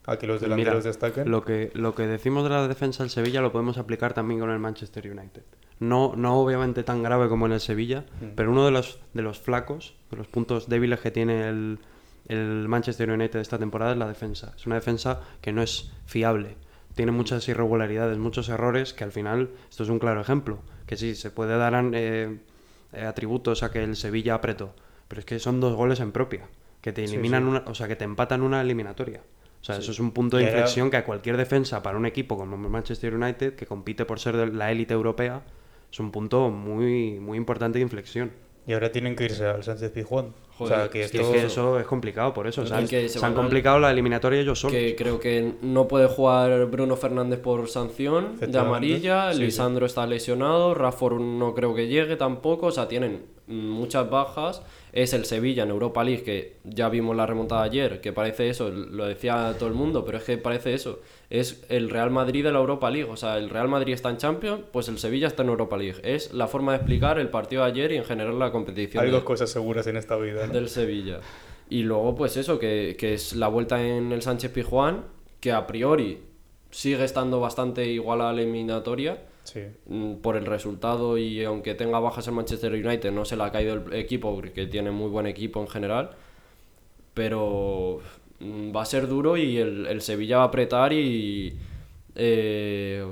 a 0.07 0.17
que 0.19 0.27
los 0.27 0.41
Mira, 0.43 0.55
delanteros 0.57 0.85
destaquen. 0.85 1.31
Lo 1.31 1.45
que, 1.45 1.71
lo 1.75 1.95
que 1.95 2.07
decimos 2.07 2.45
de 2.45 2.51
la 2.51 2.69
defensa 2.69 3.03
del 3.03 3.11
Sevilla 3.11 3.41
lo 3.41 3.51
podemos 3.53 3.79
aplicar 3.79 4.13
también 4.15 4.39
con 4.41 4.51
el 4.51 4.59
Manchester 4.59 5.11
United. 5.11 5.43
No, 5.81 6.13
no 6.17 6.39
obviamente 6.39 6.85
tan 6.85 7.03
grave 7.03 7.29
como 7.29 7.47
en 7.47 7.53
el 7.53 7.61
Sevilla, 7.61 8.05
Mm. 8.21 8.27
pero 8.37 8.53
uno 8.53 8.65
de 8.65 8.71
los, 8.71 9.01
de 9.13 9.23
los 9.23 9.41
flacos, 9.41 9.95
de 10.13 10.17
los 10.19 10.29
puntos 10.29 10.69
débiles 10.69 11.01
que 11.01 11.11
tiene 11.11 11.49
el, 11.49 11.79
el 12.29 12.69
Manchester 12.69 13.11
United 13.11 13.41
esta 13.41 13.59
temporada 13.59 13.93
es 13.93 13.99
la 13.99 14.07
defensa. 14.07 14.53
Es 14.57 14.67
una 14.67 14.77
defensa 14.77 15.21
que 15.41 15.53
no 15.53 15.63
es 15.63 15.91
fiable. 16.07 16.57
Tiene 16.94 17.12
muchas 17.12 17.49
irregularidades, 17.49 18.19
muchos 18.19 18.49
errores, 18.49 18.94
que 18.94 19.05
al 19.05 19.12
final, 19.12 19.50
esto 19.69 19.82
es 19.82 19.88
un 19.88 19.99
claro 19.99 20.20
ejemplo, 20.20 20.61
que 20.87 20.96
sí, 20.96 21.14
se 21.14 21.31
puede 21.31 21.56
dar 21.56 21.75
eh, 21.93 22.38
eh, 22.93 23.05
atributos 23.05 23.62
a 23.62 23.70
que 23.70 23.82
el 23.82 23.96
Sevilla 23.96 24.35
apretó, 24.35 24.75
pero 25.08 25.20
es 25.20 25.25
que 25.25 25.38
son 25.38 25.61
dos 25.61 25.75
goles 25.75 26.00
en 26.00 26.12
propia, 26.12 26.49
que 26.81 26.93
te 26.93 27.05
eliminan 27.05 27.43
sí. 27.43 27.49
una, 27.49 27.64
o 27.67 27.75
sea, 27.75 27.88
que 27.88 27.96
te 27.96 28.05
empatan 28.05 28.43
una 28.43 28.61
eliminatoria. 28.61 29.20
O 29.61 29.64
sea, 29.64 29.79
eso 29.79 29.93
es 29.93 29.99
un 29.99 30.12
punto 30.12 30.37
de 30.37 30.44
inflexión 30.44 30.91
que 30.91 30.99
a 30.99 31.06
cualquier 31.06 31.38
defensa 31.38 31.82
para 31.82 31.96
un 31.96 32.05
equipo 32.05 32.37
como 32.37 32.58
Manchester 32.58 33.14
United, 33.14 33.55
que 33.55 33.64
compite 33.64 34.05
por 34.05 34.20
ser 34.20 34.55
la 34.55 34.70
élite 34.70 34.93
europea, 34.93 35.43
es 35.90 35.99
un 36.00 36.11
punto 36.11 36.50
muy, 36.50 37.19
muy 37.19 37.38
importante 37.38 37.79
de 37.79 37.82
inflexión. 37.82 38.31
Y 38.66 38.72
ahora 38.72 38.90
tienen 38.90 39.14
que 39.14 39.25
irse 39.25 39.44
al 39.46 39.62
Sánchez 39.62 39.90
Pizjuán. 39.90 40.32
O 40.58 40.66
sea, 40.69 40.88
que 40.88 41.02
esto... 41.02 41.20
es 41.20 41.28
que 41.28 41.46
eso 41.46 41.78
es 41.81 41.87
complicado 41.87 42.32
por 42.32 42.46
eso. 42.46 42.62
o 42.62 42.66
sea, 42.66 42.87
se, 42.87 43.08
se 43.08 43.25
han 43.26 43.34
complicado 43.34 43.78
la 43.78 43.90
eliminatoria 43.90 44.40
ellos 44.40 44.61
solos. 44.61 44.76
Que 44.76 44.94
creo 44.94 45.19
que 45.20 45.55
no 45.62 45.88
puede 45.88 46.06
jugar 46.06 46.66
Bruno 46.66 46.96
Fernández 46.96 47.40
por 47.40 47.68
sanción 47.68 48.38
de 48.38 48.59
amarilla, 48.59 49.33
Sí, 49.33 49.38
sí. 49.38 49.44
Lisandro 49.44 49.85
está 49.85 50.06
lesionado, 50.06 50.75
Rafford 50.75 51.21
no 51.21 51.54
creo 51.54 51.75
que 51.75 51.88
llegue 51.88 52.16
tampoco, 52.16 52.66
o 52.66 52.71
sea, 52.71 52.88
tienen 52.88 53.34
muchas 53.47 54.09
bajas. 54.09 54.63
Es 54.93 55.13
el 55.13 55.25
Sevilla 55.25 55.65
en 55.65 55.71
Europa 55.71 56.05
League, 56.05 56.23
que 56.23 56.57
ya 56.65 56.89
vimos 56.89 57.17
la 57.17 57.27
remontada 57.27 57.63
ayer, 57.65 58.01
que 58.01 58.13
parece 58.13 58.49
eso, 58.49 58.71
lo 58.71 59.07
decía 59.07 59.55
todo 59.59 59.69
el 59.69 59.75
mundo, 59.75 60.05
pero 60.05 60.19
es 60.19 60.25
que 60.25 60.39
parece 60.39 60.73
eso. 60.75 61.01
Es 61.31 61.65
el 61.69 61.91
Real 61.91 62.11
Madrid 62.11 62.45
de 62.45 62.53
la 62.53 62.61
Europa 62.61 62.91
League, 62.91 63.11
o 63.11 63.17
sea, 63.17 63.37
el 63.39 63.51
Real 63.51 63.67
Madrid 63.69 63.93
está 63.95 64.11
en 64.11 64.19
Champions, 64.19 64.61
pues 64.73 64.89
el 64.89 64.99
Sevilla 64.99 65.27
está 65.27 65.43
en 65.43 65.49
Europa 65.49 65.77
League. 65.77 66.01
Es 66.05 66.33
la 66.33 66.47
forma 66.47 66.73
de 66.73 66.79
explicar 66.79 67.19
el 67.19 67.29
partido 67.29 67.63
de 67.63 67.69
ayer 67.71 67.93
y 67.93 67.97
en 67.97 68.05
general 68.05 68.39
la 68.39 68.53
competición. 68.53 69.03
Hay 69.03 69.11
de- 69.11 69.17
dos 69.17 69.25
cosas 69.25 69.51
seguras 69.51 69.87
en 69.89 69.97
esta 69.97 70.17
vida. 70.17 70.47
¿no? 70.47 70.53
del 70.53 70.69
Sevilla. 70.69 71.19
Y 71.69 71.83
luego, 71.83 72.15
pues 72.15 72.37
eso, 72.37 72.59
que, 72.59 72.95
que 72.99 73.15
es 73.15 73.35
la 73.35 73.49
vuelta 73.49 73.83
en 73.85 74.13
el 74.13 74.23
Sánchez 74.23 74.53
Pijuán, 74.53 75.05
que 75.41 75.51
a 75.51 75.67
priori 75.67 76.21
sigue 76.71 77.03
estando 77.05 77.41
bastante 77.41 77.87
igual 77.87 78.21
a 78.21 78.33
la 78.33 78.41
eliminatoria 78.43 79.19
Sí. 79.45 79.61
mm, 79.87 80.15
por 80.17 80.37
el 80.37 80.47
resultado 80.47 81.17
y 81.19 81.45
aunque 81.45 81.75
tenga 81.75 82.01
bajas 82.01 82.27
el 82.27 82.35
Manchester 82.35 82.73
United, 82.73 83.13
no 83.13 83.25
se 83.25 83.37
le 83.37 83.45
ha 83.45 83.53
caído 83.53 83.75
el 83.75 83.93
equipo 83.95 84.35
porque 84.35 84.67
tiene 84.67 84.91
muy 84.91 85.09
buen 85.11 85.27
equipo 85.27 85.61
en 85.61 85.69
general. 85.69 86.11
Pero 87.15 88.01
mm, 88.41 88.75
va 88.75 88.83
a 88.83 88.87
ser 88.87 89.07
duro 89.07 89.37
y 89.37 89.59
el, 89.59 89.87
el 89.87 90.01
Sevilla 90.03 90.39
va 90.39 90.45
a 90.45 90.47
apretar 90.47 90.93
y 90.93 91.55
eh, 92.17 93.05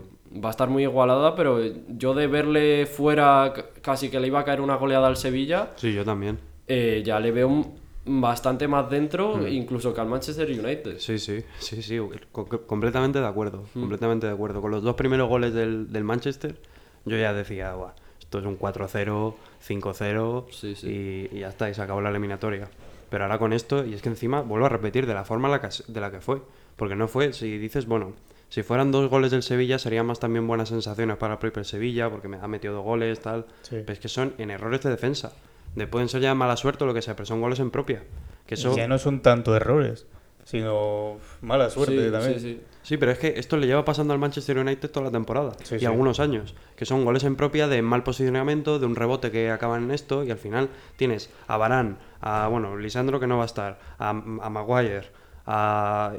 va 0.44 0.48
a 0.48 0.50
estar 0.50 0.68
muy 0.68 0.82
igualada, 0.82 1.34
pero 1.36 1.60
yo 1.88 2.14
de 2.14 2.26
verle 2.26 2.86
fuera 2.86 3.52
casi 3.82 4.08
que 4.10 4.18
le 4.18 4.26
iba 4.28 4.40
a 4.40 4.44
caer 4.44 4.60
una 4.60 4.76
goleada 4.76 5.06
al 5.08 5.16
Sevilla, 5.16 5.70
Sí, 5.76 5.92
yo 5.92 6.04
también. 6.04 6.38
eh, 6.66 7.02
ya 7.04 7.20
le 7.20 7.30
veo 7.30 7.48
un- 7.48 7.74
bastante 8.04 8.66
más 8.68 8.90
dentro, 8.90 9.46
incluso 9.46 9.94
que 9.94 10.00
al 10.00 10.08
Manchester 10.08 10.48
United. 10.50 10.98
Sí, 10.98 11.18
sí, 11.18 11.44
sí, 11.60 11.82
sí, 11.82 11.98
co- 12.32 12.46
co- 12.46 12.62
completamente 12.66 13.20
de 13.20 13.26
acuerdo, 13.26 13.64
completamente 13.74 14.26
de 14.26 14.32
acuerdo. 14.32 14.60
Con 14.60 14.70
los 14.72 14.82
dos 14.82 14.94
primeros 14.96 15.28
goles 15.28 15.54
del, 15.54 15.92
del 15.92 16.04
Manchester, 16.04 16.56
yo 17.04 17.16
ya 17.16 17.32
decía, 17.32 17.74
"Buah, 17.74 17.92
esto 18.18 18.38
es 18.40 18.44
un 18.46 18.56
4-0, 18.58 19.34
5-0 19.60 20.46
Sí, 20.50 20.74
sí. 20.74 21.28
Y, 21.32 21.36
y 21.36 21.40
ya 21.40 21.48
está, 21.48 21.70
y 21.70 21.74
se 21.74 21.82
acabó 21.82 22.00
la 22.00 22.10
eliminatoria. 22.10 22.68
Pero 23.10 23.24
ahora 23.24 23.38
con 23.38 23.52
esto, 23.52 23.84
y 23.84 23.92
es 23.94 24.02
que 24.02 24.08
encima, 24.08 24.40
vuelvo 24.40 24.66
a 24.66 24.70
repetir, 24.70 25.06
de 25.06 25.14
la 25.14 25.24
forma 25.24 25.48
en 25.48 25.52
la 25.52 25.60
que, 25.60 25.68
de 25.86 26.00
la 26.00 26.10
que 26.10 26.20
fue. 26.20 26.40
Porque 26.76 26.96
no 26.96 27.06
fue, 27.08 27.32
si 27.34 27.58
dices, 27.58 27.86
bueno, 27.86 28.14
si 28.48 28.62
fueran 28.62 28.90
dos 28.90 29.08
goles 29.10 29.30
del 29.30 29.42
Sevilla, 29.42 29.78
serían 29.78 30.06
más 30.06 30.18
también 30.18 30.46
buenas 30.46 30.70
sensaciones 30.70 31.16
para 31.18 31.34
el 31.34 31.38
propio 31.38 31.62
Sevilla, 31.62 32.08
porque 32.10 32.28
me 32.28 32.38
ha 32.38 32.48
metido 32.48 32.74
dos 32.74 32.84
goles, 32.84 33.20
tal. 33.20 33.44
Sí. 33.62 33.76
Pero 33.80 33.92
es 33.92 33.98
que 33.98 34.08
son 34.08 34.32
en 34.38 34.50
errores 34.50 34.82
de 34.82 34.90
defensa. 34.90 35.32
De, 35.74 35.86
pueden 35.86 36.08
ser 36.08 36.20
ya 36.22 36.34
mala 36.34 36.56
suerte 36.56 36.84
o 36.84 36.86
lo 36.86 36.94
que 36.94 37.02
sea, 37.02 37.16
pero 37.16 37.26
son 37.26 37.40
goles 37.40 37.58
en 37.60 37.70
propia. 37.70 38.02
Que 38.46 38.54
eso... 38.54 38.76
Ya 38.76 38.86
no 38.88 38.98
son 38.98 39.20
tanto 39.22 39.56
errores, 39.56 40.06
sino 40.44 41.16
mala 41.40 41.70
suerte 41.70 42.06
Sí, 42.06 42.10
también. 42.12 42.34
sí, 42.34 42.40
sí. 42.40 42.60
Sí, 42.82 42.96
pero 42.96 43.12
es 43.12 43.18
que 43.18 43.34
esto 43.36 43.56
le 43.56 43.68
lleva 43.68 43.84
pasando 43.84 44.12
al 44.12 44.18
Manchester 44.18 44.58
United 44.58 44.90
toda 44.90 45.06
la 45.06 45.12
temporada 45.12 45.52
Sí, 45.62 45.76
y 45.76 45.78
sí. 45.78 45.86
algunos 45.86 46.18
años, 46.18 46.54
que 46.74 46.84
son 46.84 47.04
goles 47.04 47.22
en 47.22 47.36
propia 47.36 47.68
de 47.68 47.80
mal 47.80 48.02
posicionamiento, 48.02 48.80
de 48.80 48.86
un 48.86 48.96
rebote 48.96 49.30
que 49.30 49.50
acaban 49.52 49.84
en 49.84 49.90
esto 49.92 50.24
y 50.24 50.32
al 50.32 50.38
final 50.38 50.68
tienes 50.96 51.30
a 51.46 51.56
Barán, 51.56 51.98
a 52.20 52.48
bueno, 52.48 52.76
Lisandro 52.76 53.20
que 53.20 53.28
no 53.28 53.36
va 53.36 53.44
a 53.44 53.46
estar, 53.46 53.78
a, 54.00 54.08
a 54.10 54.12
Maguire, 54.50 55.04
a 55.46 56.12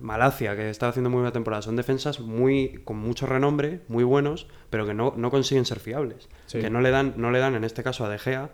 Malacia 0.00 0.56
que 0.56 0.70
está 0.70 0.88
haciendo 0.88 1.10
muy 1.10 1.18
buena 1.18 1.32
temporada. 1.32 1.62
Son 1.62 1.76
defensas 1.76 2.20
muy 2.20 2.80
con 2.84 2.96
mucho 2.96 3.26
renombre, 3.26 3.80
muy 3.88 4.04
buenos, 4.04 4.46
pero 4.70 4.86
que 4.86 4.94
no, 4.94 5.14
no 5.16 5.30
consiguen 5.30 5.64
ser 5.64 5.80
fiables, 5.80 6.28
Sí. 6.46 6.60
que 6.60 6.70
no 6.70 6.80
le 6.80 6.90
dan 6.90 7.14
no 7.16 7.30
le 7.30 7.38
dan 7.40 7.54
en 7.56 7.64
este 7.64 7.82
caso 7.82 8.04
a 8.04 8.08
De 8.08 8.18
Gea 8.18 8.50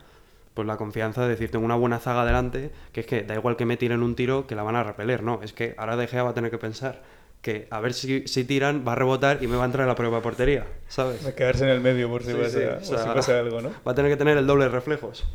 pues 0.55 0.67
la 0.67 0.77
confianza 0.77 1.23
de 1.23 1.29
decir 1.31 1.51
tengo 1.51 1.65
una 1.65 1.77
buena 1.77 1.99
zaga 1.99 2.25
delante, 2.25 2.71
que 2.93 3.01
es 3.01 3.07
que 3.07 3.23
da 3.23 3.35
igual 3.35 3.57
que 3.57 3.65
me 3.67 3.77
tiren 3.77 4.03
un 4.03 4.15
tiro 4.17 4.47
que 4.47 4.55
la 4.55 4.63
van 4.63 4.77
a 4.77 4.83
repeler, 4.83 5.23
no, 5.23 5.41
es 5.43 5.53
que 5.53 5.75
ahora 5.79 5.97
De 5.97 6.07
Gea 6.07 6.23
va 6.23 6.31
a 6.31 6.35
tener 6.35 6.51
que 6.51 6.59
pensar 6.59 7.03
que 7.41 7.67
a 7.71 7.81
ver 7.81 7.95
si, 7.95 8.27
si 8.29 8.45
tiran, 8.45 8.85
va 8.87 8.93
a 8.93 8.97
rebotar 8.97 9.43
y 9.43 9.47
me 9.47 9.57
va 9.57 9.63
a 9.63 9.67
entrar 9.67 9.85
en 9.85 9.89
la 9.89 9.95
propia 9.95 10.21
portería, 10.21 10.67
¿sabes? 10.89 11.25
A 11.25 11.35
quedarse 11.35 11.65
en 11.65 11.71
el 11.71 11.81
medio 11.81 12.09
por 12.11 12.23
si, 12.23 12.33
Sí, 12.33 12.37
pasa, 12.37 12.51
sí, 12.51 12.59
por 12.67 12.75
o 12.77 12.85
sea, 12.85 12.99
si 12.99 13.09
pasa 13.09 13.39
algo, 13.39 13.63
¿no? 13.63 13.71
Va 13.87 13.93
a 13.93 13.95
tener 13.95 14.11
que 14.11 14.19
tener 14.19 14.37
el 14.37 14.47
doble 14.47 14.65
de 14.65 14.71
reflejos. 14.71 15.27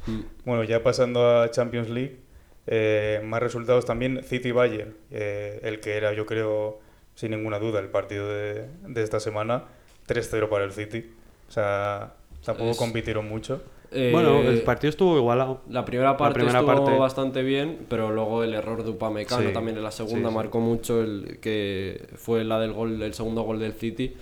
Bueno, 0.45 0.63
ya 0.63 0.83
pasando 0.83 1.41
a 1.41 1.49
Champions 1.49 1.89
League, 1.89 2.19
eh, 2.67 3.21
más 3.23 3.41
resultados 3.41 3.85
también 3.85 4.21
City-Bayern, 4.23 4.95
eh, 5.09 5.59
el 5.63 5.79
que 5.79 5.97
era, 5.97 6.13
yo 6.13 6.27
creo, 6.27 6.79
sin 7.15 7.31
ninguna 7.31 7.57
duda, 7.57 7.79
el 7.79 7.87
partido 7.89 8.27
de, 8.29 8.67
de 8.87 9.01
esta 9.01 9.19
semana, 9.19 9.63
3-0 10.07 10.47
para 10.47 10.63
el 10.65 10.73
City. 10.73 11.11
O 11.47 11.51
sea, 11.51 12.13
tampoco 12.45 12.71
Es- 12.71 12.77
compitieron 12.77 13.27
mucho. 13.27 13.63
Eh, 13.95 14.09
bueno, 14.11 14.41
el 14.41 14.61
partido 14.61 14.89
estuvo 14.89 15.17
igualado. 15.17 15.61
La 15.69 15.85
primera 15.85 16.17
parte 16.17 16.35
primera 16.35 16.59
estuvo 16.59 16.75
parte- 16.85 16.97
bastante 16.99 17.41
bien, 17.43 17.79
pero 17.89 18.11
luego 18.11 18.43
el 18.43 18.53
error 18.53 18.83
de 18.83 18.91
Upamecano 18.91 19.47
Sí, 19.47 19.53
también 19.53 19.77
en 19.77 19.83
la 19.83 19.91
segunda 19.91 20.27
sí, 20.29 20.33
sí. 20.33 20.35
marcó 20.35 20.59
mucho, 20.59 21.01
el 21.01 21.39
que 21.41 22.07
fue 22.15 22.43
la 22.43 22.59
del 22.59 22.73
gol, 22.73 23.01
el 23.01 23.13
segundo 23.13 23.43
gol 23.43 23.59
del 23.59 23.73
City. 23.73 24.13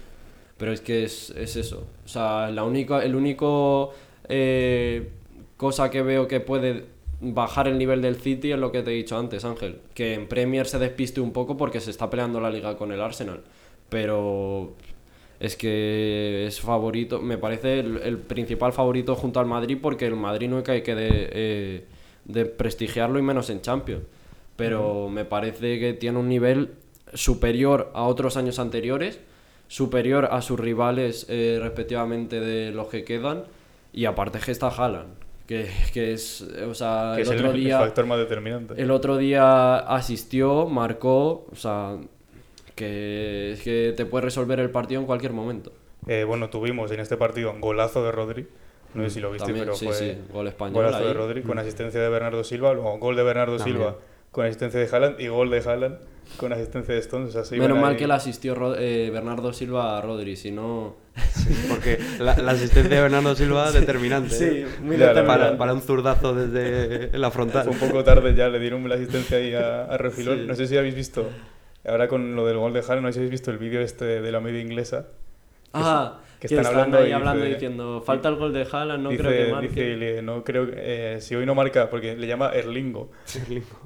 Pero 0.58 0.72
es 0.72 0.82
que 0.82 1.04
es, 1.04 1.32
es 1.32 1.56
eso. 1.56 1.88
O 2.06 2.08
sea, 2.08 2.50
la 2.52 2.64
única, 2.64 3.04
el 3.04 3.16
único 3.16 3.92
eh, 4.30 5.10
cosa 5.58 5.90
que 5.90 6.02
veo 6.04 6.28
que 6.28 6.40
puede 6.40 6.86
bajar 7.20 7.68
el 7.68 7.78
nivel 7.78 8.02
del 8.02 8.16
City 8.18 8.52
es 8.52 8.60
lo 8.60 8.72
que 8.72 8.84
te 8.84 8.92
he 8.92 8.94
dicho 8.94 9.18
antes, 9.18 9.44
Ángel. 9.46 9.80
Que 9.96 10.14
en 10.14 10.28
Premier 10.28 10.68
se 10.68 10.78
despiste 10.78 11.20
un 11.22 11.32
poco 11.34 11.58
porque 11.58 11.80
se 11.80 11.90
está 11.90 12.10
peleando 12.10 12.40
la 12.40 12.50
liga 12.52 12.78
con 12.78 12.92
el 12.92 13.02
Arsenal. 13.02 13.42
Pero 13.90 14.74
es 15.40 15.56
que 15.56 16.46
es 16.48 16.62
favorito, 16.62 17.22
me 17.22 17.38
parece 17.38 17.80
el, 17.80 17.98
el 18.04 18.18
principal 18.18 18.74
favorito 18.74 19.16
junto 19.16 19.40
al 19.40 19.46
Madrid 19.46 19.78
porque 19.82 20.06
el 20.06 20.16
Madrid 20.16 20.50
no 20.50 20.64
hay 20.66 20.82
que 20.82 20.96
de, 20.96 21.30
eh, 21.34 21.86
de 22.26 22.46
prestigiarlo 22.46 23.20
y 23.20 23.22
menos 23.22 23.50
en 23.50 23.62
Champions. 23.62 24.04
Pero 24.56 25.10
me 25.10 25.26
parece 25.26 25.80
que 25.80 25.94
tiene 25.94 26.20
un 26.20 26.30
nivel 26.30 26.76
superior 27.14 27.92
a 27.94 28.04
otros 28.04 28.38
años 28.38 28.60
anteriores, 28.60 29.20
superior 29.68 30.30
a 30.32 30.42
sus 30.42 30.60
rivales 30.60 31.26
eh, 31.30 31.60
respectivamente 31.62 32.40
de 32.40 32.72
los 32.72 32.88
que 32.88 33.04
quedan 33.04 33.46
y 33.92 34.06
aparte 34.06 34.40
que 34.40 34.52
está 34.52 34.68
Haaland, 34.68 35.14
que, 35.48 35.70
que 35.94 36.14
es, 36.14 36.42
o 36.42 36.74
sea, 36.74 37.14
Que 37.16 37.24
el 37.24 37.28
es 37.28 37.34
otro 37.34 37.52
el 37.52 37.58
día... 37.58 37.80
factor 37.80 38.06
más 38.06 38.20
determinante. 38.20 38.80
El 38.82 38.92
otro 38.92 39.18
día 39.18 39.78
asistió, 39.78 40.68
marcó, 40.68 41.48
o 41.52 41.56
sea, 41.56 41.98
que 42.76 43.54
es 43.54 43.62
que 43.62 43.94
te 43.96 44.06
puede 44.06 44.26
resolver 44.26 44.60
el 44.60 44.70
partido 44.70 45.00
en 45.02 45.08
cualquier 45.08 45.34
momento. 45.34 45.72
Eh, 46.08 46.24
bueno, 46.26 46.50
tuvimos 46.50 46.92
en 46.92 47.00
este 47.00 47.18
partido 47.18 47.52
un 47.52 47.62
golazo 47.62 48.04
de 48.04 48.12
Rodri. 48.12 48.48
No 48.94 49.04
sé 49.04 49.10
si 49.10 49.20
lo 49.22 49.32
viste, 49.32 49.48
También, 49.48 49.66
pero 49.66 49.76
sí, 49.76 49.86
fue 49.88 49.96
sí, 49.96 50.18
gol 50.32 50.48
español 50.48 50.76
golazo 50.76 50.98
ahí. 50.98 51.04
Mm. 51.06 51.08
de 51.08 51.14
Rodri 51.14 51.42
con 51.42 51.58
asistencia 51.58 52.00
de 52.00 52.10
Bernardo 52.10 52.44
Silva, 52.44 52.74
luego 52.74 52.98
gol 53.00 53.16
de 53.16 53.24
Bernardo 53.24 53.58
También. 53.58 53.78
Silva 53.78 53.96
con 54.32 54.46
asistencia 54.46 54.80
de 54.80 54.88
Haaland 54.92 55.20
y 55.20 55.28
gol 55.28 55.50
de 55.52 55.60
Haaland 55.60 55.98
con 56.38 56.54
asistencia 56.54 56.94
de 56.94 57.00
Stones. 57.00 57.30
O 57.30 57.32
sea, 57.32 57.44
se 57.44 57.56
Menos 57.58 57.78
mal 57.80 57.92
ahí- 57.94 57.98
que 57.98 58.08
le 58.08 58.14
asistió 58.14 58.54
Ro- 58.56 58.76
eh, 58.78 59.10
Bernardo 59.12 59.52
Silva 59.54 59.98
a 59.98 60.02
Rodri, 60.02 60.36
si 60.36 60.52
no... 60.52 60.96
Porque 61.70 62.00
la, 62.20 62.36
la 62.38 62.52
asistencia 62.54 62.96
de 62.96 63.02
Bernardo 63.02 63.36
Silva 63.36 63.72
determinante. 63.72 64.62
¿eh? 64.62 64.68
muy 64.82 64.98
Ya, 64.98 65.14
la 65.14 65.26
Para, 65.26 65.58
para 65.58 65.74
un 65.74 65.82
zurdazo 65.82 66.34
desde 66.34 67.16
la 67.18 67.30
frontal. 67.32 67.64
Fue 67.66 67.74
un 67.74 67.80
poco 67.92 68.04
tarde 68.04 68.34
ya, 68.36 68.48
le 68.50 68.60
dieron 68.60 68.88
la 68.90 68.96
asistencia 68.96 69.38
ahí 69.38 69.54
a, 69.54 69.86
a 69.86 69.98
refilón. 69.98 70.40
Sí. 70.40 70.46
No 70.48 70.56
sé 70.56 70.68
si 70.68 70.78
habéis 70.78 70.96
visto, 70.96 71.30
ahora 71.86 72.08
con 72.08 72.36
lo 72.36 72.46
del 72.46 72.58
gol 72.58 72.74
de 72.74 72.80
Haaland, 72.80 73.02
no 73.02 73.08
sé 73.10 73.14
si 73.14 73.20
habéis 73.20 73.32
visto 73.32 73.52
el 73.52 73.58
vídeo 73.58 73.82
este 73.82 74.06
de 74.22 74.32
la 74.32 74.40
media 74.40 74.62
inglesa. 74.62 75.08
Ah, 75.76 76.20
que 76.40 76.48
que, 76.50 76.56
están 76.56 76.66
están, 76.66 76.76
hablando 76.82 76.98
ahí 77.00 77.10
y 77.10 77.14
hablando 77.14 77.44
dice- 77.46 77.54
diciendo, 77.56 78.02
falta 78.06 78.30
el 78.30 78.36
gol 78.36 78.54
de 78.54 78.68
Haaland, 78.72 79.02
no 79.04 79.10
dice, 79.10 79.24
creo 79.24 79.46
que 79.46 79.52
marque. 79.52 79.68
dice, 79.70 79.96
le- 79.98 80.22
no 80.22 80.44
creo, 80.44 80.68
que- 80.70 80.74
eh, 81.16 81.22
si 81.22 81.36
hoy 81.36 81.46
no 81.46 81.56
marca, 81.56 81.90
porque 81.90 82.16
le 82.16 82.28
llama 82.28 82.52
Erlingo. 82.54 83.10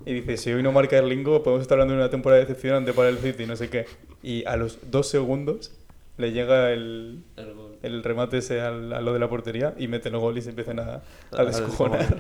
Y 0.06 0.14
dice, 0.14 0.38
si 0.38 0.52
hoy 0.52 0.62
no 0.64 0.72
marca 0.74 0.98
Erlingo, 0.98 1.44
podemos 1.44 1.62
estar 1.62 1.76
hablando 1.76 1.94
de 1.94 2.00
una 2.02 2.10
temporada 2.10 2.42
decepcionante 2.42 2.92
para 2.94 3.10
el 3.10 3.18
City, 3.20 3.46
no 3.46 3.56
sé 3.56 3.70
qué. 3.70 3.86
Y 4.22 4.44
a 4.46 4.58
los 4.58 4.80
dos 4.92 5.08
segundos 5.08 5.72
le 6.18 6.32
llega 6.32 6.72
el, 6.74 7.22
El 7.38 7.54
gol. 7.54 7.78
el 7.84 8.04
remate 8.04 8.40
ese 8.40 8.60
al, 8.60 8.92
a 8.92 9.00
lo 9.02 9.14
de 9.14 9.20
la 9.20 9.30
portería 9.30 9.74
y 9.78 9.88
meten 9.88 10.14
el 10.16 10.20
gol 10.20 10.38
y 10.38 10.42
se 10.42 10.50
empiezan 10.50 10.80
a, 10.80 10.84
a 10.84 11.02
A 11.38 11.46
descojonar. 11.46 12.00
descojonar. 12.00 12.18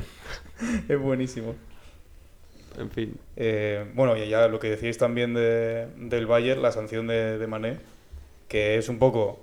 es 0.87 0.99
buenísimo. 0.99 1.55
En 2.77 2.91
fin. 2.91 3.17
Eh, 3.35 3.85
bueno, 3.95 4.15
y 4.15 4.29
ya 4.29 4.47
lo 4.47 4.59
que 4.59 4.69
decíais 4.69 4.97
también 4.97 5.33
de, 5.33 5.87
del 5.97 6.27
Bayern, 6.27 6.61
la 6.61 6.71
sanción 6.71 7.07
de, 7.07 7.37
de 7.37 7.47
Mané, 7.47 7.77
que 8.47 8.77
es 8.77 8.87
un 8.87 8.99
poco 8.99 9.39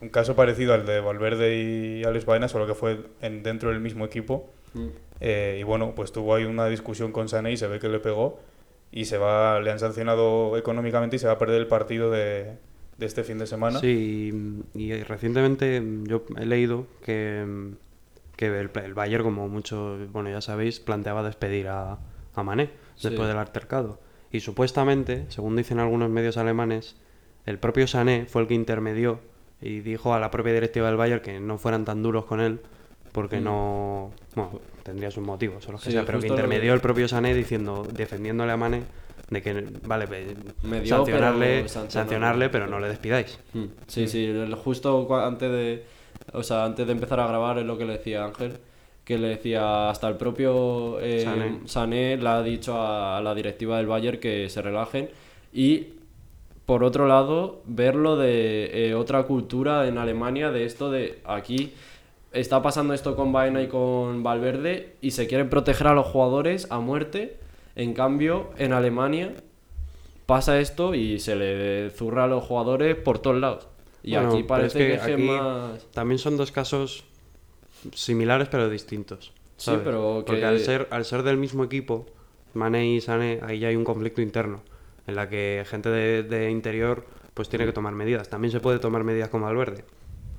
un 0.00 0.10
caso 0.10 0.36
parecido 0.36 0.74
al 0.74 0.84
de 0.84 1.00
Valverde 1.00 1.56
y 1.56 2.04
Alex 2.04 2.26
Baena, 2.26 2.48
solo 2.48 2.66
que 2.66 2.74
fue 2.74 2.98
en, 3.22 3.42
dentro 3.42 3.70
del 3.70 3.80
mismo 3.80 4.04
equipo. 4.04 4.50
Mm. 4.74 4.88
Eh, 5.20 5.58
y 5.60 5.62
bueno, 5.62 5.94
pues 5.94 6.12
tuvo 6.12 6.34
ahí 6.34 6.44
una 6.44 6.66
discusión 6.66 7.10
con 7.10 7.28
Sané 7.28 7.52
y 7.52 7.56
se 7.56 7.66
ve 7.68 7.78
que 7.78 7.88
le 7.88 8.00
pegó 8.00 8.38
y 8.92 9.06
se 9.06 9.16
va, 9.16 9.60
le 9.60 9.70
han 9.70 9.78
sancionado 9.78 10.56
económicamente 10.58 11.16
y 11.16 11.18
se 11.18 11.26
va 11.26 11.32
a 11.34 11.38
perder 11.38 11.60
el 11.60 11.66
partido 11.68 12.10
de, 12.10 12.52
de 12.98 13.06
este 13.06 13.24
fin 13.24 13.38
de 13.38 13.46
semana. 13.46 13.80
Sí, 13.80 14.30
y, 14.74 14.82
y 14.82 15.02
recientemente 15.04 15.82
yo 16.04 16.24
he 16.38 16.44
leído 16.44 16.86
que, 17.04 17.72
que 18.36 18.46
el, 18.46 18.70
el 18.84 18.94
Bayern, 18.94 19.24
como 19.24 19.48
muchos, 19.48 20.12
bueno, 20.12 20.28
ya 20.28 20.40
sabéis, 20.42 20.80
planteaba 20.80 21.22
despedir 21.22 21.68
a, 21.68 21.98
a 22.34 22.42
Mané 22.42 22.70
Sí. 22.96 23.08
después 23.08 23.28
del 23.28 23.38
altercado. 23.38 23.98
Y 24.30 24.40
supuestamente, 24.40 25.26
según 25.28 25.56
dicen 25.56 25.78
algunos 25.78 26.10
medios 26.10 26.36
alemanes, 26.36 26.96
el 27.46 27.58
propio 27.58 27.86
Sané 27.86 28.26
fue 28.26 28.42
el 28.42 28.48
que 28.48 28.54
intermedió 28.54 29.20
y 29.60 29.80
dijo 29.80 30.14
a 30.14 30.20
la 30.20 30.30
propia 30.30 30.52
directiva 30.52 30.88
del 30.88 30.96
Bayern 30.96 31.20
que 31.22 31.40
no 31.40 31.58
fueran 31.58 31.84
tan 31.84 32.02
duros 32.02 32.24
con 32.24 32.40
él 32.40 32.60
porque 33.12 33.38
Mm. 33.40 33.44
no... 33.44 34.10
Bueno, 34.34 34.60
tendría 34.82 35.10
sus 35.10 35.24
motivos 35.24 35.68
o 35.68 35.72
lo 35.72 35.78
que 35.78 35.84
Sí, 35.84 35.92
sea, 35.92 36.04
pero 36.04 36.18
que 36.20 36.26
intermedió 36.26 36.74
el 36.74 36.80
propio 36.80 37.06
Sané 37.08 37.32
diciendo, 37.34 37.86
defendiéndole 37.92 38.50
a 38.52 38.56
Mané 38.56 38.82
de 39.30 39.40
que, 39.42 39.66
vale, 39.86 40.06
Me 40.62 40.80
dio, 40.80 40.96
sancionarle, 40.96 41.64
pero 41.64 41.68
sancionarle. 41.90 42.48
pero 42.50 42.66
no 42.66 42.78
le 42.80 42.88
despidáis. 42.88 43.38
Mm, 43.52 43.64
Sí, 43.86 44.08
sí, 44.08 44.32
justo 44.62 45.06
antes 45.16 45.50
de, 45.50 45.84
o 46.32 46.42
sea, 46.42 46.64
antes 46.64 46.84
de 46.86 46.92
empezar 46.92 47.20
a 47.20 47.26
grabar 47.28 47.58
es 47.58 47.64
lo 47.64 47.78
que 47.78 47.84
le 47.84 47.92
decía 47.94 48.24
Ángel, 48.24 48.58
que 49.04 49.18
le 49.18 49.28
decía 49.28 49.90
hasta 49.90 50.08
el 50.08 50.16
propio 50.16 50.98
eh, 51.00 51.20
Sané. 51.20 51.58
Sané 51.66 52.16
le 52.16 52.28
ha 52.28 52.42
dicho 52.42 52.74
a, 52.78 53.18
a 53.18 53.20
la 53.22 53.34
directiva 53.34 53.76
del 53.76 53.86
Bayern 53.86 54.18
que 54.18 54.48
se 54.48 54.62
relajen 54.62 55.10
y 55.52 55.88
por 56.66 56.82
otro 56.82 57.06
lado 57.06 57.60
verlo 57.66 58.16
de 58.16 58.88
eh, 58.88 58.94
otra 58.94 59.24
cultura 59.24 59.86
en 59.86 59.98
Alemania 59.98 60.50
de 60.50 60.64
esto 60.64 60.90
de 60.90 61.18
aquí 61.24 61.74
está 62.32 62.62
pasando 62.62 62.94
esto 62.94 63.14
con 63.14 63.30
Baena 63.32 63.62
y 63.62 63.68
con 63.68 64.22
Valverde 64.22 64.94
y 65.02 65.10
se 65.10 65.26
quieren 65.26 65.50
proteger 65.50 65.86
a 65.88 65.92
los 65.94 66.06
jugadores 66.06 66.66
a 66.70 66.80
muerte, 66.80 67.36
en 67.76 67.92
cambio 67.92 68.50
en 68.56 68.72
Alemania 68.72 69.34
pasa 70.26 70.58
esto 70.58 70.94
y 70.94 71.20
se 71.20 71.36
le 71.36 71.90
zurra 71.90 72.24
a 72.24 72.26
los 72.26 72.42
jugadores 72.42 72.96
por 72.96 73.18
todos 73.18 73.36
lados. 73.38 73.68
Y 74.02 74.12
Bueno, 74.14 74.32
aquí 74.32 74.42
parece 74.42 74.94
es 74.94 75.00
que, 75.02 75.06
que 75.06 75.12
aquí- 75.14 75.22
más... 75.22 75.84
También 75.92 76.18
son 76.18 76.36
dos 76.36 76.50
casos 76.50 77.04
similares 77.92 78.48
pero 78.50 78.68
distintos. 78.68 79.32
Sí, 79.56 79.70
pero 79.84 80.18
que- 80.24 80.26
Porque 80.26 80.44
al 80.44 80.58
ser, 80.60 80.88
al 80.90 81.04
ser 81.04 81.22
del 81.22 81.36
mismo 81.36 81.64
equipo, 81.64 82.06
Mane 82.54 82.86
y 82.86 83.00
Sané, 83.00 83.40
ahí 83.42 83.58
ya 83.58 83.68
hay 83.68 83.76
un 83.76 83.84
conflicto 83.84 84.20
interno, 84.22 84.62
en 85.06 85.16
la 85.16 85.28
que 85.28 85.64
gente 85.68 85.88
de, 85.90 86.22
de 86.22 86.50
interior 86.50 87.04
pues 87.34 87.48
tiene 87.48 87.66
que 87.66 87.72
tomar 87.72 87.94
medidas. 87.94 88.28
También 88.28 88.52
se 88.52 88.60
puede 88.60 88.78
tomar 88.78 89.02
medidas 89.04 89.28
como 89.28 89.46
Valverde, 89.46 89.84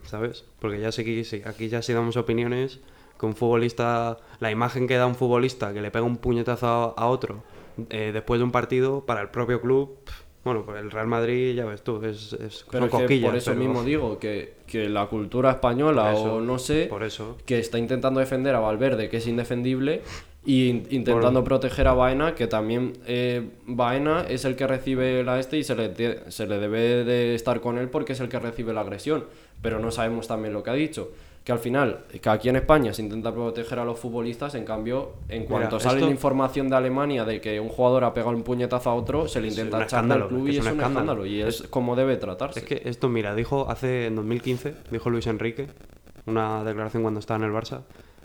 ¿sabes? 0.05 0.45
Porque 0.59 0.79
ya 0.79 0.91
sé 0.91 1.03
que 1.03 1.23
sí, 1.25 1.41
aquí 1.45 1.67
ya 1.67 1.81
sí 1.81 1.91
damos 1.93 2.15
opiniones 2.17 2.79
que 3.19 3.25
un 3.25 3.35
futbolista, 3.35 4.17
la 4.39 4.51
imagen 4.51 4.87
que 4.87 4.95
da 4.95 5.05
un 5.07 5.15
futbolista 5.15 5.73
que 5.73 5.81
le 5.81 5.91
pega 5.91 6.03
un 6.05 6.17
puñetazo 6.17 6.67
a, 6.97 7.01
a 7.01 7.07
otro 7.07 7.43
eh, 7.89 8.11
después 8.13 8.39
de 8.39 8.43
un 8.45 8.51
partido 8.51 9.05
para 9.05 9.21
el 9.21 9.29
propio 9.29 9.59
club, 9.61 9.97
bueno, 10.45 10.63
pues 10.63 10.79
el 10.81 10.91
Real 10.91 11.07
Madrid 11.07 11.55
ya 11.55 11.65
ves 11.65 11.81
tú, 11.83 12.01
es, 12.05 12.31
es 12.33 12.65
Pero 12.71 12.85
que 12.89 13.19
por 13.19 13.35
eso 13.35 13.51
pero- 13.51 13.59
mismo 13.59 13.83
digo 13.83 14.17
que, 14.19 14.53
que 14.67 14.87
la 14.87 15.07
cultura 15.07 15.51
española 15.51 16.13
eso, 16.13 16.35
o 16.35 16.41
no 16.41 16.57
sé, 16.59 16.85
por 16.85 17.03
eso. 17.03 17.35
que 17.45 17.59
está 17.59 17.77
intentando 17.77 18.19
defender 18.21 18.55
a 18.55 18.59
Valverde, 18.59 19.09
que 19.09 19.17
es 19.17 19.27
indefendible, 19.27 20.01
y 20.45 20.67
in- 20.69 20.87
intentando 20.91 21.43
proteger 21.43 21.87
a 21.87 21.93
Baena, 21.93 22.35
que 22.35 22.45
también 22.47 22.93
eh, 23.07 23.49
Baena 23.65 24.25
es 24.29 24.45
el 24.45 24.55
que 24.55 24.67
recibe 24.67 25.23
la 25.23 25.39
este 25.39 25.57
y 25.57 25.63
se 25.63 25.75
le, 25.75 26.31
se 26.31 26.45
le 26.45 26.59
debe 26.59 27.03
de 27.03 27.33
estar 27.35 27.59
con 27.59 27.79
él 27.79 27.89
porque 27.89 28.13
es 28.13 28.19
el 28.19 28.29
que 28.29 28.37
recibe 28.39 28.71
la 28.71 28.81
agresión. 28.81 29.25
Pero 29.63 29.79
no 29.79 29.89
sabemos 29.89 30.27
también 30.27 30.53
lo 30.53 30.61
que 30.61 30.69
ha 30.69 30.73
dicho. 30.73 31.09
Que 31.45 31.51
al 31.51 31.59
final, 31.59 32.05
que 32.21 32.27
aquí 32.27 32.49
en 32.49 32.55
España 32.57 32.91
se 32.91 33.03
intenta 33.03 33.31
proteger 33.31 33.77
a 33.79 33.85
los 33.85 33.99
futbolistas, 33.99 34.55
en 34.55 34.65
cambio, 34.65 35.13
en 35.29 35.45
cuanto 35.45 35.75
Mira, 35.75 35.79
sale 35.79 35.97
esto- 35.97 36.07
la 36.07 36.11
información 36.11 36.67
de 36.69 36.75
Alemania 36.75 37.23
de 37.23 37.39
que 37.39 37.59
un 37.59 37.69
jugador 37.69 38.03
ha 38.03 38.13
pegado 38.15 38.35
un 38.35 38.41
puñetazo 38.43 38.89
a 38.89 38.95
otro, 38.95 39.27
se 39.27 39.39
le 39.39 39.49
intenta 39.49 39.83
echar 39.83 40.07
del 40.07 40.27
club 40.27 40.47
es 40.47 40.49
y 40.49 40.51
que 40.53 40.59
es 40.61 40.65
es 40.65 40.71
un 40.73 40.77
escándalo. 40.79 41.23
escándalo. 41.23 41.25
Y 41.27 41.41
es 41.43 41.61
como 41.69 41.95
debe 41.95 42.17
tratarse. 42.17 42.59
Es 42.59 42.65
que 42.65 42.81
esto, 42.85 43.07
mira, 43.09 43.35
dijo 43.35 43.69
hace 43.69 44.07
en 44.07 44.15
2015, 44.15 44.73
dijo 44.89 45.09
Luis 45.11 45.27
Enrique, 45.27 45.67
una 46.25 46.63
declaración 46.63 47.03
cuando 47.03 47.19
estaba 47.19 47.37
en 47.45 47.51
el 47.51 47.55
Barça, 47.55 47.81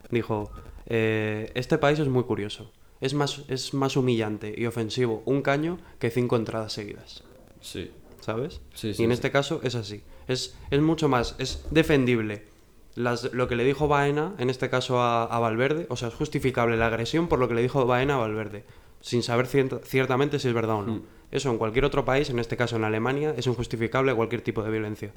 dijo, 0.09 0.51
eh, 0.87 1.51
este 1.53 1.77
país 1.77 1.99
es 1.99 2.07
muy 2.07 2.23
curioso, 2.23 2.71
es 3.01 3.13
más, 3.13 3.43
es 3.49 3.75
más 3.75 3.95
humillante 3.97 4.51
y 4.57 4.65
ofensivo 4.65 5.21
un 5.25 5.43
caño 5.43 5.77
que 5.99 6.09
cinco 6.09 6.37
entradas 6.37 6.73
seguidas, 6.73 7.23
Sí. 7.59 7.91
¿sabes? 8.19 8.61
Sí, 8.73 8.95
sí, 8.95 9.03
y 9.03 9.05
en 9.05 9.11
sí. 9.11 9.13
este 9.13 9.29
caso 9.29 9.59
es 9.63 9.75
así, 9.75 10.01
es, 10.27 10.57
es 10.71 10.81
mucho 10.81 11.07
más, 11.07 11.35
es 11.37 11.63
defendible 11.69 12.49
las- 12.95 13.31
lo 13.33 13.47
que 13.47 13.55
le 13.55 13.63
dijo 13.63 13.87
Baena, 13.87 14.33
en 14.37 14.49
este 14.49 14.69
caso 14.69 14.99
a, 15.01 15.23
a 15.25 15.39
Valverde, 15.39 15.85
o 15.89 15.95
sea, 15.95 16.09
es 16.09 16.13
justificable 16.13 16.77
la 16.77 16.87
agresión 16.87 17.27
por 17.27 17.39
lo 17.39 17.47
que 17.47 17.53
le 17.55 17.61
dijo 17.61 17.85
Baena 17.85 18.15
a 18.15 18.17
Valverde, 18.17 18.63
sin 18.99 19.23
saber 19.23 19.47
cier- 19.47 19.81
ciertamente 19.83 20.39
si 20.39 20.47
es 20.47 20.53
verdad 20.53 20.75
o 20.77 20.83
no. 20.83 20.93
Mm. 20.95 21.01
Eso 21.31 21.49
en 21.49 21.57
cualquier 21.57 21.85
otro 21.85 22.03
país, 22.03 22.29
en 22.29 22.39
este 22.39 22.57
caso 22.57 22.75
en 22.75 22.83
Alemania, 22.83 23.33
es 23.37 23.47
injustificable 23.47 24.13
cualquier 24.13 24.41
tipo 24.41 24.63
de 24.63 24.71
violencia. 24.71 25.11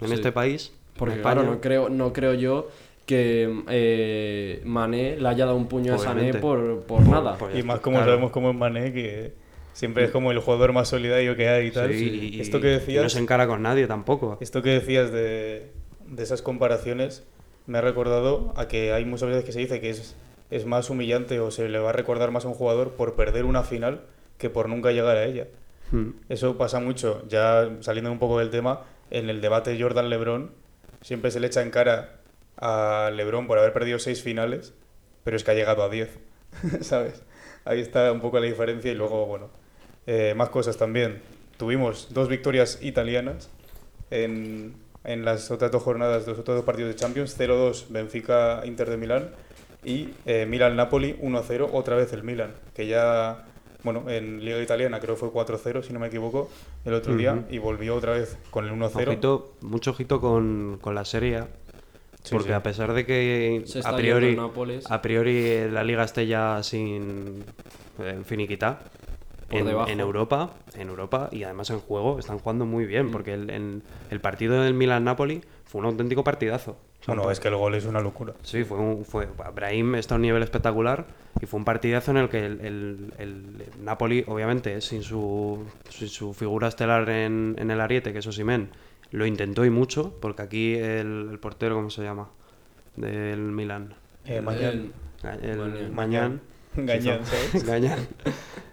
En 0.00 0.08
Sí. 0.08 0.14
este 0.14 0.32
país, 0.32 0.72
Porque 0.96 1.14
en 1.14 1.20
España, 1.20 1.34
claro, 1.42 1.50
no 1.52 1.60
creo, 1.60 1.88
no 1.90 2.12
creo 2.12 2.34
yo 2.34 2.68
que 3.06 3.62
eh, 3.68 4.62
Mané 4.64 5.16
le 5.18 5.28
haya 5.28 5.44
dado 5.44 5.56
un 5.56 5.66
puño 5.66 5.94
a 5.94 5.98
Sané 5.98 6.34
por, 6.34 6.82
por 6.84 7.02
nada. 7.06 7.36
Y 7.54 7.62
más 7.62 7.80
como 7.80 7.96
claro. 7.98 8.12
sabemos 8.12 8.30
cómo 8.30 8.50
es 8.50 8.56
Mané, 8.56 8.92
que 8.92 9.34
siempre 9.72 10.04
es 10.04 10.10
como 10.10 10.30
el 10.30 10.38
jugador 10.38 10.72
más 10.72 10.88
solidario 10.88 11.36
que 11.36 11.48
hay 11.48 11.66
y 11.66 11.70
tal. 11.70 11.92
Sí, 11.92 12.30
y- 12.34 12.40
Esto 12.40 12.60
que 12.60 12.68
y 12.68 12.72
no 12.72 12.78
decías, 12.78 13.12
se 13.12 13.18
encara 13.18 13.46
con 13.46 13.60
nadie 13.62 13.86
tampoco. 13.86 14.38
esto 14.40 14.62
que 14.62 14.70
decías 14.70 15.12
de, 15.12 15.72
de 16.12 16.22
esas 16.22 16.42
comparaciones 16.42 17.24
me 17.66 17.78
ha 17.78 17.80
recordado 17.80 18.52
a 18.56 18.68
que 18.68 18.92
hay 18.92 19.04
muchas 19.04 19.30
veces 19.30 19.44
que 19.44 19.52
se 19.52 19.60
dice 19.60 19.80
que 19.80 19.90
es, 19.90 20.14
es 20.50 20.66
más 20.66 20.90
humillante 20.90 21.40
o 21.40 21.50
se 21.50 21.68
le 21.68 21.78
va 21.78 21.90
a 21.90 21.92
recordar 21.92 22.30
más 22.30 22.44
a 22.44 22.48
un 22.48 22.54
jugador 22.54 22.92
por 22.92 23.14
perder 23.14 23.44
una 23.44 23.62
final 23.62 24.02
que 24.38 24.50
por 24.50 24.68
nunca 24.68 24.92
llegar 24.92 25.16
a 25.16 25.24
ella. 25.24 25.48
Hmm. 25.90 26.10
Eso 26.28 26.58
pasa 26.58 26.80
mucho, 26.80 27.26
ya 27.28 27.70
saliendo 27.80 28.12
un 28.12 28.18
poco 28.18 28.38
del 28.38 28.50
tema, 28.50 28.82
en 29.10 29.30
el 29.30 29.40
debate 29.40 29.80
Jordan-Lebron, 29.80 30.50
siempre 31.00 31.30
se 31.30 31.40
le 31.40 31.46
echa 31.46 31.62
en 31.62 31.70
cara 31.70 32.20
a 32.56 33.10
Lebron 33.12 33.46
por 33.46 33.58
haber 33.58 33.72
perdido 33.72 33.98
seis 33.98 34.22
finales, 34.22 34.74
pero 35.24 35.36
es 35.36 35.44
que 35.44 35.50
ha 35.52 35.54
llegado 35.54 35.82
a 35.82 35.88
10, 35.88 36.18
¿sabes? 36.80 37.22
Ahí 37.64 37.80
está 37.80 38.12
un 38.12 38.20
poco 38.20 38.38
la 38.38 38.46
diferencia 38.46 38.90
y 38.90 38.94
luego, 38.94 39.26
bueno, 39.26 39.50
eh, 40.06 40.34
más 40.36 40.50
cosas 40.50 40.76
también. 40.76 41.22
Tuvimos 41.56 42.12
dos 42.12 42.28
victorias 42.28 42.78
italianas 42.82 43.50
en, 44.10 44.74
en 45.04 45.24
las 45.24 45.50
otras 45.50 45.70
dos 45.70 45.82
jornadas, 45.82 46.26
los 46.26 46.38
otros 46.38 46.56
dos 46.56 46.64
partidos 46.64 46.90
de 46.90 46.96
Champions, 46.96 47.38
0-2 47.38 47.86
Benfica-Inter 47.90 48.90
de 48.90 48.96
Milán 48.96 49.28
y 49.84 50.10
eh, 50.26 50.46
Milan-Napoli 50.48 51.16
1-0, 51.20 51.68
otra 51.72 51.96
vez 51.96 52.12
el 52.12 52.22
Milan, 52.22 52.52
que 52.74 52.86
ya, 52.86 53.44
bueno, 53.82 54.08
en 54.08 54.44
Liga 54.44 54.60
Italiana 54.62 55.00
creo 55.00 55.14
que 55.16 55.20
fue 55.20 55.30
4-0, 55.30 55.82
si 55.82 55.92
no 55.92 55.98
me 55.98 56.06
equivoco, 56.06 56.50
el 56.84 56.94
otro 56.94 57.16
día, 57.16 57.32
Ujú. 57.34 57.44
y 57.50 57.58
volvió 57.58 57.96
otra 57.96 58.12
vez 58.12 58.38
con 58.50 58.66
el 58.66 58.72
1-0. 58.72 59.08
Ojito, 59.08 59.54
mucho 59.60 59.90
ojito 59.90 60.20
con, 60.20 60.78
con 60.80 60.94
la 60.94 61.04
Serie 61.04 61.38
A, 61.38 61.48
Sí, 62.22 62.30
porque 62.30 62.50
sí. 62.50 62.54
a 62.54 62.62
pesar 62.62 62.92
de 62.92 63.04
que 63.04 63.64
a 63.84 63.96
priori, 63.96 64.38
a 64.88 65.02
priori 65.02 65.68
la 65.68 65.82
liga 65.82 66.04
esté 66.04 66.28
ya 66.28 66.62
sin 66.62 67.42
eh, 67.98 68.20
finiquita, 68.24 68.78
Por 69.52 69.60
en, 69.60 69.66
debajo. 69.66 69.90
en 69.90 70.00
Europa, 70.00 70.50
en 70.74 70.88
Europa 70.88 71.28
y 71.30 71.44
además 71.44 71.70
en 71.70 71.78
juego 71.78 72.18
están 72.18 72.38
jugando 72.38 72.66
muy 72.66 72.84
Mm. 72.84 72.88
bien, 72.88 73.10
porque 73.12 73.34
el, 73.34 73.50
en- 73.50 73.82
el 74.10 74.20
partido 74.20 74.60
del 74.62 74.74
Milan-Napoli 74.74 75.42
fue 75.64 75.80
un 75.80 75.86
auténtico 75.86 76.24
partidazo. 76.24 76.72
O 76.72 77.04
sea, 77.04 77.14
Bueno, 77.14 77.30
es 77.30 77.40
que 77.40 77.48
el 77.48 77.56
gol 77.56 77.74
es 77.74 77.84
una 77.84 78.00
locura. 78.00 78.32
Sí, 78.42 78.62
fue 78.64 78.78
un, 78.78 79.04
fue, 79.04 79.26
Brahim 79.54 79.94
está 79.96 80.14
a 80.14 80.16
un 80.16 80.22
nivel 80.22 80.42
espectacular 80.42 81.04
y 81.40 81.46
fue 81.46 81.58
un 81.58 81.64
partidazo 81.64 82.10
en 82.12 82.16
el 82.18 82.28
que 82.28 82.44
el, 82.46 82.60
el- 82.60 83.12
el 83.18 83.44
Napoli, 83.82 84.24
obviamente, 84.28 84.80
sin 84.80 85.02
su, 85.02 85.64
sin 85.88 86.08
su 86.08 86.32
figura 86.34 86.68
estelar 86.68 87.08
en, 87.10 87.56
en 87.58 87.70
el 87.70 87.80
ariete, 87.80 88.12
que 88.12 88.20
es 88.20 88.26
Osimen, 88.26 88.70
lo 89.10 89.26
intentó 89.26 89.64
y 89.64 89.70
mucho, 89.70 90.16
porque 90.20 90.42
aquí 90.42 90.74
el, 90.74 91.28
el 91.32 91.38
portero, 91.40 91.74
¿cómo 91.74 91.90
se 91.90 92.02
llama? 92.02 92.28
Del 92.96 93.40
Milan. 93.40 93.94
Eh, 94.24 94.40
mañana. 94.40 94.70
El- 94.70 94.92
El 95.50 95.58
Mañán. 95.58 95.94
Mañán. 95.94 96.40
Gañán, 96.74 97.20
Gañán. 97.66 97.98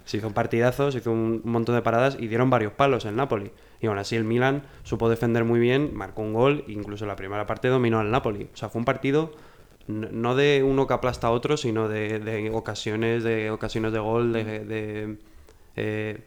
Se 0.10 0.18
hizo 0.18 0.28
un 0.28 0.34
partidazo, 0.34 0.92
se 0.92 0.98
hizo 0.98 1.12
un 1.12 1.42
montón 1.44 1.76
de 1.76 1.84
paradas 1.84 2.18
y 2.20 2.28
dieron 2.28 2.50
varios 2.50 2.74
palos 2.74 3.06
el 3.06 3.16
Napoli. 3.16 3.52
Y 3.80 3.86
aún 3.86 4.00
así 4.00 4.16
el 4.16 4.24
Milan 4.24 4.64
supo 4.82 5.08
defender 5.08 5.44
muy 5.44 5.60
bien, 5.60 5.92
marcó 5.94 6.24
un 6.24 6.34
gol, 6.34 6.64
incluso 6.68 7.04
en 7.06 7.10
la 7.10 7.16
primera 7.16 7.46
parte 7.46 7.68
dominó 7.68 8.00
al 8.00 8.10
Napoli. 8.10 8.50
O 8.52 8.58
sea, 8.58 8.70
fue 8.70 8.80
un 8.80 8.86
partido 8.86 9.32
no 9.88 10.36
de 10.36 10.64
uno 10.64 10.88
que 10.88 10.96
aplasta 10.96 11.28
a 11.28 11.32
otro, 11.32 11.58
sino 11.58 11.88
de, 11.88 12.18
de 12.20 12.50
ocasiones, 12.50 13.24
de 13.24 13.52
ocasiones 13.52 13.92
de 13.94 14.00
gol, 14.00 14.34
de, 14.34 14.44
de, 14.66 15.18
eh, 15.76 16.22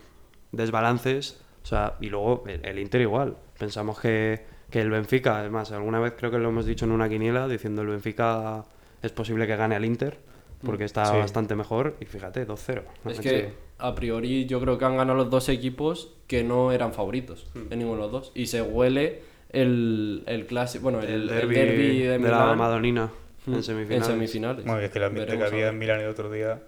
desbalances. 0.53 1.40
O 1.62 1.66
sea, 1.66 1.95
y 2.01 2.09
luego 2.09 2.45
el, 2.47 2.64
el 2.64 2.79
Inter 2.79 3.01
igual. 3.01 3.37
Pensamos 3.59 3.99
que, 4.01 4.45
que 4.71 4.81
el 4.81 4.90
Benfica, 4.90 5.38
además, 5.38 5.73
alguna 5.73 6.01
vez 6.01 6.14
creo 6.16 6.31
que 6.31 6.38
lo 6.38 6.49
hemos 6.51 6.66
dicho 6.66 6.85
en 6.85 6.92
una 6.92 7.09
quiniela, 7.09 7.49
diciendo 7.49 7.83
el 7.83 7.88
Benfica 7.88 8.64
es 9.03 9.12
posible 9.12 9.47
que 9.47 9.57
gane 9.57 9.75
al 9.75 9.85
Inter, 9.85 10.18
porque 10.64 10.85
está 10.85 11.07
Sí. 11.07 11.16
bastante 11.18 11.55
mejor. 11.57 11.97
Y 12.01 12.05
fíjate, 12.07 12.47
2-0. 12.47 12.83
Es 13.07 13.21
que 13.21 13.53
a 13.83 13.95
priori 13.95 14.47
yo 14.47 14.61
creo 14.61 14.79
que 14.79 14.85
han 14.85 14.97
ganado 14.97 15.16
los 15.18 15.31
dos 15.31 15.49
equipos 15.49 16.14
que 16.27 16.42
no 16.45 16.73
eran 16.73 16.92
favoritos 16.92 17.47
Hmm. 17.55 17.73
en 17.73 17.79
ninguno 17.79 17.97
de 17.99 18.03
los 18.05 18.12
dos. 18.12 18.33
Y 18.35 18.47
se 18.47 18.62
huele 18.62 19.23
el, 19.51 20.23
el 20.27 20.47
clásico, 20.47 20.85
bueno, 20.85 21.01
el, 21.01 21.09
el 21.09 21.23
el 21.23 21.29
derbi 21.29 21.55
derbi 21.55 21.99
de, 22.01 22.18
de, 22.18 22.29
la 22.31 22.55
Madonina 22.55 23.11
mm, 23.47 23.55
en 23.55 23.62
semifinales. 23.62 24.09
En 24.09 24.12
semifinales. 24.14 24.64
Bueno, 24.64 24.81
es 24.81 24.90
que 24.90 24.99
el 24.99 25.05
ambiente 25.05 25.37
que 25.37 25.45
había 25.45 25.68
en 25.68 25.79
Milán 25.79 26.01
el 26.01 26.09
otro 26.09 26.31
día 26.31 26.61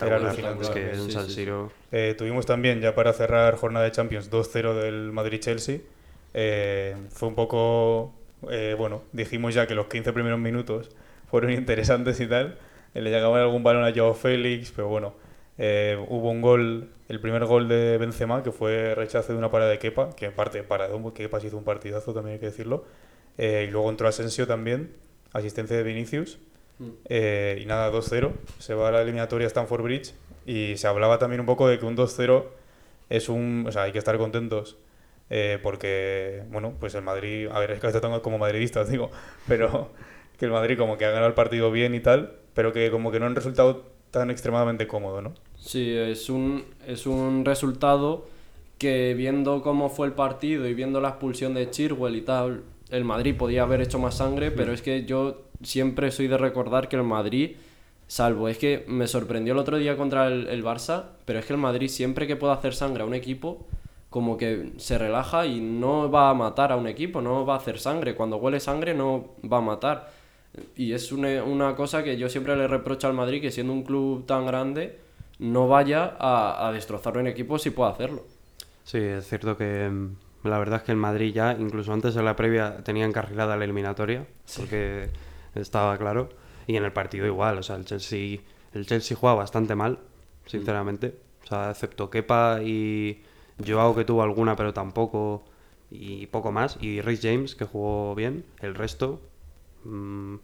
era 0.00 0.30
es 0.60 0.70
que 0.70 0.90
en 0.90 1.04
sí, 1.06 1.10
San 1.10 1.26
sí. 1.26 1.32
Siro... 1.32 1.72
Eh, 1.90 2.14
tuvimos 2.16 2.46
también, 2.46 2.80
ya 2.80 2.94
para 2.94 3.12
cerrar 3.12 3.56
jornada 3.56 3.84
de 3.86 3.92
Champions, 3.92 4.30
2-0 4.30 4.74
del 4.74 5.10
Madrid-Chelsea. 5.12 5.80
Eh, 6.34 6.94
fue 7.10 7.28
un 7.28 7.34
poco, 7.34 8.12
eh, 8.50 8.74
bueno, 8.78 9.02
dijimos 9.12 9.54
ya 9.54 9.66
que 9.66 9.74
los 9.74 9.86
15 9.86 10.12
primeros 10.12 10.38
minutos 10.38 10.90
fueron 11.30 11.50
interesantes 11.52 12.20
y 12.20 12.26
tal. 12.26 12.56
Eh, 12.94 13.00
le 13.00 13.10
llegaban 13.10 13.40
algún 13.40 13.62
balón 13.64 13.84
a 13.84 13.92
Joao 13.92 14.14
Félix, 14.14 14.70
pero 14.70 14.88
bueno, 14.88 15.14
eh, 15.58 15.98
hubo 16.08 16.30
un 16.30 16.40
gol, 16.40 16.90
el 17.08 17.20
primer 17.20 17.44
gol 17.44 17.68
de 17.68 17.98
Benzema, 17.98 18.42
que 18.42 18.52
fue 18.52 18.94
rechazo 18.94 19.32
de 19.32 19.38
una 19.38 19.50
parada 19.50 19.70
de 19.70 19.78
Kepa, 19.78 20.10
que 20.14 20.26
aparte 20.26 20.62
para 20.62 20.88
Kepa 21.14 21.40
se 21.40 21.48
hizo 21.48 21.56
un 21.58 21.64
partidazo, 21.64 22.14
también 22.14 22.34
hay 22.34 22.40
que 22.40 22.46
decirlo. 22.46 22.84
Eh, 23.36 23.66
y 23.68 23.70
luego 23.70 23.90
entró 23.90 24.08
Asensio 24.08 24.46
también, 24.46 24.94
asistencia 25.32 25.76
de 25.76 25.82
Vinicius. 25.82 26.38
Mm. 26.78 26.90
Eh, 27.06 27.58
y 27.62 27.66
nada, 27.66 27.90
2-0. 27.90 28.32
Se 28.58 28.74
va 28.74 28.88
a 28.88 28.92
la 28.92 29.02
eliminatoria 29.02 29.46
Stanford 29.46 29.82
Bridge. 29.82 30.14
Y 30.46 30.76
se 30.76 30.86
hablaba 30.86 31.18
también 31.18 31.40
un 31.40 31.46
poco 31.46 31.68
de 31.68 31.78
que 31.78 31.86
un 31.86 31.96
2-0 31.96 32.44
es 33.10 33.28
un. 33.28 33.64
O 33.68 33.72
sea, 33.72 33.82
hay 33.82 33.92
que 33.92 33.98
estar 33.98 34.16
contentos. 34.18 34.78
eh, 35.30 35.58
porque, 35.62 36.44
bueno, 36.50 36.74
pues 36.80 36.94
el 36.94 37.02
Madrid. 37.02 37.48
A 37.52 37.58
ver, 37.60 37.72
es 37.72 37.80
que 37.80 37.86
esto 37.88 38.00
tengo 38.00 38.22
como 38.22 38.38
madridistas, 38.38 38.88
digo. 38.90 39.10
Pero 39.48 39.90
que 40.38 40.46
el 40.46 40.50
Madrid, 40.52 40.78
como 40.78 40.96
que 40.98 41.04
ha 41.04 41.10
ganado 41.10 41.28
el 41.28 41.34
partido 41.34 41.70
bien 41.70 41.94
y 41.94 42.00
tal. 42.00 42.38
Pero 42.54 42.72
que, 42.72 42.90
como 42.90 43.10
que 43.12 43.20
no 43.20 43.26
han 43.26 43.34
resultado 43.34 43.84
tan 44.10 44.30
extremadamente 44.30 44.86
cómodo, 44.86 45.20
¿no? 45.22 45.34
Sí, 45.58 45.90
es 45.90 46.30
un, 46.30 46.64
es 46.86 47.06
un 47.06 47.44
resultado 47.44 48.26
que 48.78 49.14
viendo 49.14 49.60
cómo 49.62 49.90
fue 49.90 50.06
el 50.06 50.12
partido 50.12 50.66
y 50.66 50.74
viendo 50.74 51.00
la 51.00 51.10
expulsión 51.10 51.54
de 51.54 51.68
Chirwell 51.70 52.16
y 52.16 52.22
tal, 52.22 52.62
el 52.90 53.04
Madrid 53.04 53.36
podía 53.36 53.62
haber 53.62 53.80
hecho 53.80 53.98
más 53.98 54.16
sangre, 54.16 54.50
pero 54.50 54.72
es 54.72 54.82
que 54.82 55.04
yo 55.04 55.42
siempre 55.62 56.10
soy 56.10 56.28
de 56.28 56.38
recordar 56.38 56.88
que 56.88 56.96
el 56.96 57.02
Madrid, 57.02 57.56
salvo, 58.06 58.48
es 58.48 58.56
que 58.56 58.84
me 58.86 59.06
sorprendió 59.08 59.52
el 59.52 59.58
otro 59.58 59.76
día 59.78 59.96
contra 59.96 60.28
el, 60.28 60.46
el 60.48 60.64
Barça, 60.64 61.06
pero 61.24 61.40
es 61.40 61.44
que 61.46 61.52
el 61.52 61.58
Madrid 61.58 61.88
siempre 61.88 62.26
que 62.26 62.36
pueda 62.36 62.54
hacer 62.54 62.74
sangre 62.74 63.02
a 63.02 63.06
un 63.06 63.14
equipo, 63.14 63.66
como 64.10 64.36
que 64.38 64.72
se 64.78 64.96
relaja 64.96 65.46
y 65.46 65.60
no 65.60 66.10
va 66.10 66.30
a 66.30 66.34
matar 66.34 66.72
a 66.72 66.76
un 66.76 66.86
equipo, 66.86 67.20
no 67.20 67.44
va 67.44 67.54
a 67.54 67.58
hacer 67.58 67.78
sangre. 67.78 68.14
Cuando 68.14 68.36
huele 68.38 68.60
sangre 68.60 68.94
no 68.94 69.34
va 69.50 69.58
a 69.58 69.60
matar. 69.60 70.10
Y 70.76 70.92
es 70.92 71.12
una, 71.12 71.42
una 71.44 71.76
cosa 71.76 72.02
que 72.02 72.16
yo 72.16 72.28
siempre 72.28 72.56
le 72.56 72.66
reprocho 72.68 73.06
al 73.06 73.12
Madrid, 73.12 73.42
que 73.42 73.50
siendo 73.50 73.72
un 73.72 73.82
club 73.82 74.24
tan 74.26 74.46
grande, 74.46 74.98
no 75.38 75.68
vaya 75.68 76.16
a, 76.18 76.68
a 76.68 76.72
destrozar 76.72 77.18
un 77.18 77.26
equipo 77.26 77.58
si 77.58 77.70
puede 77.70 77.90
hacerlo. 77.90 78.24
Sí, 78.84 78.98
es 78.98 79.28
cierto 79.28 79.56
que 79.56 79.88
mm, 79.88 80.16
la 80.44 80.58
verdad 80.58 80.78
es 80.78 80.82
que 80.84 80.92
el 80.92 80.98
Madrid 80.98 81.32
ya, 81.34 81.52
incluso 81.58 81.92
antes 81.92 82.14
de 82.14 82.22
la 82.22 82.36
previa, 82.36 82.78
tenía 82.84 83.04
encarrilada 83.04 83.56
la 83.56 83.64
eliminatoria, 83.64 84.26
porque 84.56 85.10
estaba 85.54 85.96
claro. 85.98 86.30
Y 86.66 86.76
en 86.76 86.84
el 86.84 86.92
partido 86.92 87.26
igual, 87.26 87.58
o 87.58 87.62
sea, 87.62 87.76
el 87.76 87.84
Chelsea, 87.84 88.40
el 88.72 88.86
Chelsea 88.86 89.16
juega 89.16 89.34
bastante 89.34 89.74
mal, 89.74 89.98
sinceramente. 90.46 91.18
O 91.44 91.46
sea, 91.46 91.70
excepto 91.70 92.10
Kepa 92.10 92.60
y 92.62 93.22
Joao 93.66 93.94
que 93.94 94.04
tuvo 94.04 94.22
alguna, 94.22 94.56
pero 94.56 94.72
tampoco, 94.74 95.44
y 95.90 96.26
poco 96.26 96.52
más. 96.52 96.78
Y 96.80 97.00
Rhys 97.00 97.20
James 97.22 97.54
que 97.54 97.64
jugó 97.64 98.14
bien, 98.14 98.44
el 98.60 98.74
resto, 98.74 99.20
mm, 99.84 100.36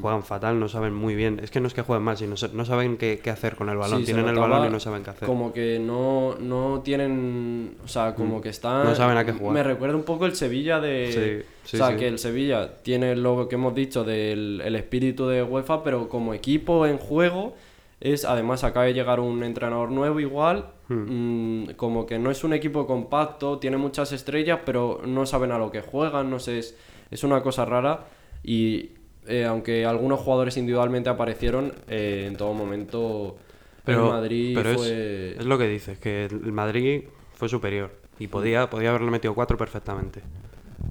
juegan 0.00 0.22
fatal, 0.22 0.58
no 0.58 0.68
saben 0.68 0.94
muy 0.94 1.14
bien. 1.14 1.40
Es 1.42 1.50
que 1.50 1.60
no 1.60 1.66
es 1.66 1.74
que 1.74 1.82
jueguen 1.82 2.04
mal, 2.04 2.16
sino 2.16 2.34
no, 2.52 2.64
saben 2.64 2.96
qué, 2.96 3.20
qué 3.22 3.30
hacer 3.30 3.54
con 3.56 3.68
el 3.68 3.76
balón. 3.76 4.00
Sí, 4.00 4.06
Tienen 4.06 4.28
el 4.28 4.36
balón 4.36 4.66
y 4.66 4.70
no 4.70 4.80
saben 4.80 5.02
qué 5.02 5.10
hacer. 5.10 5.28
Como 5.28 5.52
que 5.52 5.78
no, 5.78 6.36
no 6.40 6.80
tienen. 6.82 7.76
O 7.84 7.88
sea, 7.88 8.14
como 8.14 8.40
que 8.40 8.48
están. 8.48 8.84
Mm. 8.84 8.88
No 8.88 8.94
saben 8.94 9.16
a 9.16 9.24
qué 9.24 9.32
jugar. 9.32 9.54
Me 9.54 9.62
recuerda 9.62 9.96
un 9.96 10.04
poco 10.04 10.26
el 10.26 10.34
Sevilla 10.34 10.80
de. 10.80 11.44
Sí, 11.64 11.70
sí, 11.70 11.76
o 11.76 11.86
sea, 11.86 11.96
que 11.96 12.08
el 12.08 12.18
Sevilla 12.18 12.76
tiene 12.82 13.14
lo 13.16 13.48
que 13.48 13.56
hemos 13.56 13.74
dicho 13.74 14.04
del 14.04 14.62
el 14.64 14.76
espíritu 14.76 15.26
de 15.26 15.42
UEFA, 15.42 15.82
pero 15.82 16.08
como 16.08 16.34
equipo 16.34 16.86
en 16.86 16.98
juego. 16.98 17.54
Es, 18.00 18.26
además, 18.26 18.64
acaba 18.64 18.84
de 18.84 18.92
llegar 18.92 19.18
un 19.20 19.42
entrenador 19.44 19.90
nuevo 19.90 20.20
igual. 20.20 20.66
Hmm. 20.88 21.62
mm, 21.62 21.74
como 21.76 22.04
que 22.04 22.18
no 22.18 22.30
es 22.30 22.44
un 22.44 22.52
equipo 22.52 22.86
compacto, 22.86 23.58
tiene 23.58 23.78
muchas 23.78 24.12
estrellas, 24.12 24.60
pero 24.66 25.00
no 25.06 25.24
saben 25.24 25.52
a 25.52 25.58
lo 25.58 25.70
que 25.70 25.80
juegan, 25.80 26.28
no 26.28 26.38
sé, 26.38 26.58
es, 26.58 26.76
es 27.10 27.24
una 27.24 27.42
cosa 27.42 27.64
rara. 27.64 28.06
Y 28.42 28.90
eh, 29.26 29.44
aunque 29.44 29.84
algunos 29.86 30.20
jugadores 30.20 30.56
individualmente 30.56 31.08
aparecieron, 31.08 31.72
eh, 31.88 32.24
en 32.28 32.36
todo 32.36 32.52
momento 32.54 33.36
Pero, 33.84 34.06
el 34.06 34.12
Madrid 34.12 34.54
pero 34.54 34.74
fue... 34.78 35.36
es, 35.38 35.44
lo 35.46 35.58
que 35.58 35.68
dices, 35.68 35.98
que 35.98 36.26
el 36.26 36.52
Madrid 36.52 37.04
fue 37.34 37.48
superior 37.48 37.92
y 38.18 38.28
podía, 38.28 38.70
podía 38.70 38.90
haberle 38.90 39.10
metido 39.10 39.34
cuatro 39.34 39.56
perfectamente. 39.58 40.20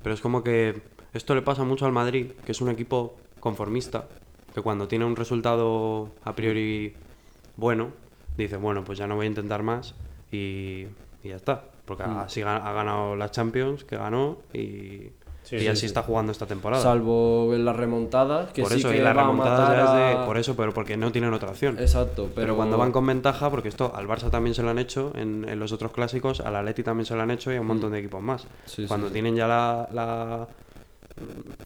Pero 0.01 0.13
es 0.15 0.21
como 0.21 0.43
que 0.43 0.81
esto 1.13 1.35
le 1.35 1.41
pasa 1.41 1.63
mucho 1.63 1.85
al 1.85 1.91
Madrid, 1.91 2.31
que 2.45 2.51
es 2.51 2.61
un 2.61 2.69
equipo 2.69 3.15
conformista, 3.39 4.07
que 4.53 4.61
cuando 4.61 4.87
tiene 4.87 5.05
un 5.05 5.15
resultado 5.15 6.09
a 6.23 6.35
priori 6.35 6.93
bueno, 7.55 7.91
dice, 8.37 8.57
bueno, 8.57 8.83
pues 8.83 8.97
ya 8.97 9.07
no 9.07 9.15
voy 9.15 9.25
a 9.25 9.29
intentar 9.29 9.63
más 9.63 9.95
y, 10.31 10.85
y 11.23 11.29
ya 11.29 11.35
está. 11.35 11.65
Porque 11.85 12.03
Mm. 12.03 12.17
así 12.19 12.41
ga- 12.41 12.61
ha 12.63 12.71
ganado 12.73 13.15
las 13.15 13.31
Champions, 13.31 13.83
que 13.83 13.97
ganó, 13.97 14.37
y, 14.53 15.09
Sí, 15.43 15.57
y 15.57 15.59
sí, 15.59 15.67
así 15.67 15.79
sí. 15.81 15.85
está 15.87 16.03
jugando 16.03 16.31
esta 16.31 16.45
temporada. 16.45 16.81
Salvo 16.81 17.53
en 17.53 17.65
las 17.65 17.75
remontadas, 17.75 18.51
que 18.53 18.61
por 18.61 18.71
sí 18.71 18.79
eso, 18.79 18.89
que 18.89 18.97
y 18.97 19.01
las 19.01 19.15
a 19.15 19.21
remontadas 19.21 19.59
matar 19.69 19.75
ya 19.75 19.83
es 19.83 19.89
a- 20.15 20.19
de- 20.21 20.25
por 20.25 20.37
eso, 20.37 20.55
pero 20.55 20.73
porque 20.73 20.95
no 20.95 21.11
tienen 21.11 21.33
otra 21.33 21.49
opción. 21.49 21.77
Exacto, 21.79 22.23
pero, 22.23 22.35
Pero 22.35 22.55
cuando 22.55 22.77
van 22.77 22.91
con 22.93 23.05
ventaja, 23.05 23.49
porque 23.49 23.67
esto 23.69 23.91
al 23.93 24.07
Barça 24.07 24.29
también 24.31 24.53
se 24.55 24.63
lo 24.63 24.69
han 24.69 24.79
hecho, 24.79 25.11
en, 25.15 25.45
en 25.47 25.59
los 25.59 25.71
otros 25.73 25.91
clásicos, 25.91 26.39
al 26.39 26.55
Atleti 26.55 26.81
también 26.83 27.05
se 27.05 27.15
lo 27.15 27.21
han 27.21 27.31
hecho 27.31 27.51
y 27.51 27.57
a 27.57 27.61
un 27.61 27.67
montón 27.67 27.91
de 27.91 27.99
equipos 27.99 28.21
más. 28.23 28.45
Mm. 28.45 28.47
Sí, 28.65 28.85
cuando 28.87 29.07
sí, 29.07 29.09
sí. 29.11 29.13
tienen 29.13 29.35
ya 29.35 29.47
la, 29.47 29.89
la- 29.91 30.47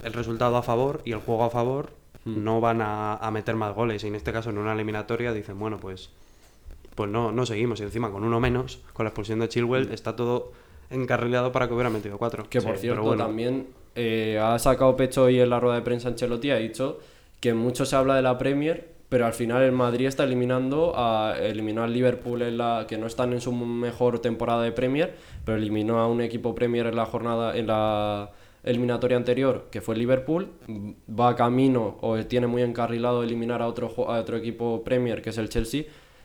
el 0.04 0.13
resultado 0.13 0.58
a 0.58 0.63
favor 0.63 1.02
y 1.06 1.12
el 1.12 1.20
juego 1.20 1.44
a 1.46 1.50
favor, 1.50 1.92
Mm. 2.26 2.44
no 2.44 2.60
van 2.60 2.82
a, 2.82 3.13
a 3.16 3.32
meter 3.32 3.56
más 3.56 3.74
goles. 3.74 4.04
Y 4.04 4.08
en 4.08 4.16
este 4.16 4.34
caso, 4.34 4.50
en 4.50 4.58
una 4.58 4.74
eliminatoria, 4.74 5.32
dicen, 5.32 5.58
bueno, 5.60 5.78
pues, 5.80 6.10
pues 6.96 7.10
no, 7.10 7.32
no 7.32 7.46
seguimos. 7.46 7.80
Y 7.80 7.84
encima, 7.84 8.12
con 8.12 8.24
uno 8.26 8.40
menos, 8.42 8.80
con 8.94 9.06
la 9.06 9.10
expulsión 9.12 9.40
de 9.40 9.48
Chilwell, 9.48 9.92
está 9.94 10.16
todo 10.16 10.52
encarrilado 10.89 11.52
para 11.52 11.67
que 11.67 11.73
hubiera 11.73 11.89
metido 11.89 12.17
cuatro. 12.17 12.45
Que 12.50 12.62
por 12.62 12.76
Sí, 12.76 12.82
cierto, 12.82 13.02
bueno. 13.04 13.23
también 13.26 13.67
eh, 13.95 14.39
ha 14.41 14.58
sacado 14.60 14.95
pecho 14.95 15.23
hoy 15.23 15.39
en 15.39 15.50
la 15.50 15.60
rueda 15.60 15.76
de 15.76 15.82
prensa 15.82 16.10
Ancelotti, 16.10 16.52
ha 16.52 16.58
dicho 16.58 17.00
que 17.39 17.54
mucho 17.54 17.86
se 17.86 17.95
habla 17.95 18.15
de 18.15 18.21
la 18.21 18.38
Premier, 18.38 18.89
pero 19.10 19.26
al 19.26 19.34
final 19.34 19.63
el 19.63 19.71
Madrid 19.71 20.06
está 20.08 20.23
eliminando 20.23 20.93
a 20.95 21.36
eliminó 21.39 21.84
al 21.84 21.93
Liverpool 21.93 22.41
en 22.41 22.58
la 22.58 22.86
que 22.88 22.97
no 22.97 23.08
están 23.08 23.32
en 23.34 23.41
su 23.41 23.52
mejor 23.54 24.19
temporada 24.19 24.63
de 24.63 24.71
Premier, 24.71 25.13
pero 25.45 25.58
eliminó 25.58 26.00
a 26.00 26.08
un 26.08 26.21
equipo 26.21 26.54
Premier 26.56 26.88
en 26.88 26.95
la 26.95 27.06
jornada 27.06 27.56
en 27.56 27.67
la 27.67 28.32
eliminatoria 28.63 29.15
anterior, 29.15 29.67
que 29.71 29.80
fue 29.82 29.95
el 29.95 30.00
Liverpool, 30.00 30.50
va 31.10 31.36
camino 31.36 31.97
o 32.02 32.17
tiene 32.26 32.47
muy 32.47 32.63
encarrilado 32.63 33.23
eliminar 33.23 33.62
a 33.62 33.67
otro 33.67 33.89
ju- 33.89 34.08
a 34.13 34.19
otro 34.19 34.36
equipo 34.36 34.84
Premier, 34.84 35.21
que 35.21 35.30
es 35.30 35.38
el 35.38 35.47
Chelsea, 35.47 35.84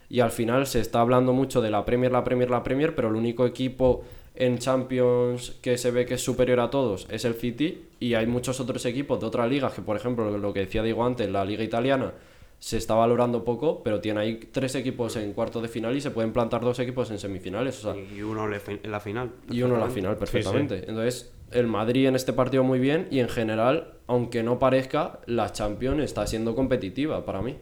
y 0.08 0.20
al 0.20 0.30
final 0.32 0.66
se 0.66 0.80
está 0.80 1.00
hablando 1.00 1.32
mucho 1.32 1.60
de 1.62 1.70
la 1.70 1.84
Premier, 1.84 2.10
la 2.10 2.24
Premier, 2.24 2.50
la 2.50 2.62
Premier, 2.64 2.94
pero 2.96 3.08
el 3.08 3.14
único 3.14 3.46
equipo 3.46 4.02
en 4.34 4.58
Champions 4.58 5.58
que 5.62 5.76
se 5.78 5.90
ve 5.90 6.06
que 6.06 6.14
es 6.14 6.22
superior 6.24 6.60
a 6.60 6.70
todos 6.70 7.06
es 7.10 7.24
el 7.24 7.34
City 7.34 7.84
y 8.00 8.14
hay 8.14 8.26
muchos 8.26 8.60
otros 8.60 8.84
equipos 8.86 9.20
de 9.20 9.26
otras 9.26 9.48
ligas 9.48 9.72
que 9.74 9.82
por 9.82 9.96
ejemplo 9.96 10.36
lo 10.38 10.52
que 10.52 10.60
decía 10.60 10.82
Diego 10.82 11.04
antes 11.04 11.28
la 11.30 11.44
liga 11.44 11.62
italiana 11.62 12.12
se 12.58 12.76
está 12.78 12.94
valorando 12.94 13.44
poco 13.44 13.82
pero 13.82 14.00
tiene 14.00 14.20
ahí 14.20 14.40
tres 14.52 14.74
equipos 14.74 15.16
en 15.16 15.32
cuartos 15.34 15.62
de 15.62 15.68
final 15.68 15.94
y 15.96 16.00
se 16.00 16.10
pueden 16.10 16.32
plantar 16.32 16.62
dos 16.62 16.78
equipos 16.78 17.10
en 17.10 17.18
semifinales 17.18 17.84
o 17.84 17.92
sea, 17.92 18.00
Y 18.02 18.22
uno 18.22 18.44
en 18.46 18.90
la 18.90 19.00
final. 19.00 19.30
y 19.50 19.62
uno 19.62 19.74
en 19.74 19.80
la 19.80 19.86
perfectamente. 19.86 19.94
final 19.94 20.16
perfectamente 20.16 20.78
entonces 20.88 21.32
el 21.50 21.66
Madrid 21.66 22.06
en 22.08 22.16
este 22.16 22.32
partido 22.32 22.64
muy 22.64 22.78
bien 22.78 23.08
y 23.10 23.18
en 23.20 23.28
general 23.28 23.94
aunque 24.06 24.42
no 24.42 24.58
parezca 24.58 25.20
la 25.26 25.52
Champions 25.52 26.02
está 26.02 26.26
siendo 26.26 26.54
competitiva 26.54 27.24
para 27.26 27.42
mí. 27.42 27.56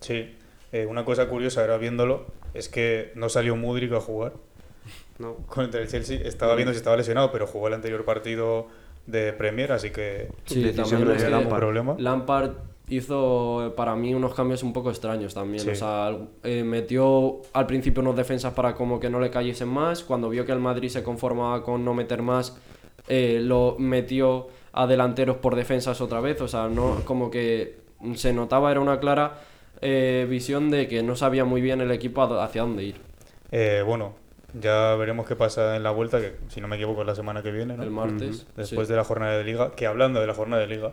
Sí, 0.00 0.36
Eh, 0.72 0.86
una 0.86 1.04
cosa 1.04 1.28
curiosa 1.28 1.60
ahora 1.60 1.76
viéndolo 1.78 2.26
es 2.52 2.68
que 2.68 3.12
no 3.14 3.28
salió 3.28 3.54
Mudrik 3.56 3.92
a 3.92 4.00
jugar 4.00 4.32
No. 5.18 5.36
contra 5.46 5.80
el 5.80 5.88
Chelsea. 5.88 6.20
Estaba 6.24 6.54
viendo 6.54 6.72
si 6.72 6.78
estaba 6.78 6.96
lesionado, 6.96 7.30
pero 7.32 7.46
jugó 7.46 7.68
el 7.68 7.74
anterior 7.74 8.04
partido 8.04 8.66
de 9.06 9.32
Premier, 9.32 9.72
así 9.72 9.90
que 9.90 10.28
Sí, 10.44 10.62
Decisión 10.62 10.88
también 10.90 11.08
de 11.08 11.16
es 11.16 11.24
que 11.24 11.30
Lampard. 11.30 11.58
problema. 11.60 11.94
Lampard 11.98 12.50
hizo 12.88 13.72
para 13.76 13.94
mí 13.96 14.14
unos 14.14 14.34
cambios 14.34 14.62
un 14.62 14.72
poco 14.72 14.90
extraños 14.90 15.34
también. 15.34 15.62
Sí. 15.62 15.70
O 15.70 15.74
sea, 15.74 16.16
eh, 16.42 16.64
metió 16.64 17.40
al 17.52 17.66
principio 17.66 18.02
unos 18.02 18.16
defensas 18.16 18.52
para 18.54 18.74
como 18.74 18.98
que 19.00 19.08
no 19.10 19.20
le 19.20 19.30
cayesen 19.30 19.68
más. 19.68 20.02
Cuando 20.04 20.28
vio 20.28 20.44
que 20.44 20.52
el 20.52 20.58
Madrid 20.60 20.88
se 20.88 21.02
conformaba 21.02 21.62
con 21.62 21.84
no 21.84 21.94
meter 21.94 22.22
más, 22.22 22.56
eh, 23.08 23.38
lo 23.42 23.76
metió 23.78 24.48
a 24.72 24.86
delanteros 24.86 25.36
por 25.36 25.54
defensas 25.54 26.00
otra 26.00 26.20
vez. 26.20 26.40
O 26.40 26.48
sea, 26.48 26.68
no 26.68 27.02
como 27.04 27.30
que 27.30 27.76
se 28.14 28.32
notaba, 28.32 28.70
era 28.70 28.80
una 28.80 28.98
clara 29.00 29.40
eh, 29.80 30.26
visión 30.28 30.70
de 30.70 30.88
que 30.88 31.02
no 31.02 31.14
sabía 31.16 31.44
muy 31.44 31.60
bien 31.60 31.80
el 31.80 31.90
equipo 31.90 32.22
hacia 32.22 32.62
dónde 32.62 32.84
ir. 32.84 32.96
eh, 33.50 33.82
bueno, 33.86 34.14
ya 34.60 34.94
veremos 34.96 35.26
qué 35.26 35.36
pasa 35.36 35.76
en 35.76 35.82
la 35.82 35.90
vuelta, 35.90 36.20
que 36.20 36.36
si 36.48 36.60
no 36.60 36.68
me 36.68 36.76
equivoco 36.76 37.02
es 37.02 37.06
la 37.06 37.14
semana 37.14 37.42
que 37.42 37.50
viene, 37.50 37.76
¿no? 37.76 37.82
El 37.82 37.90
martes. 37.90 38.46
Después 38.56 38.86
sí. 38.86 38.92
de 38.92 38.96
la 38.96 39.04
jornada 39.04 39.36
de 39.36 39.44
liga, 39.44 39.72
que 39.72 39.86
hablando 39.86 40.20
de 40.20 40.26
la 40.26 40.34
jornada 40.34 40.62
de 40.62 40.68
liga, 40.68 40.92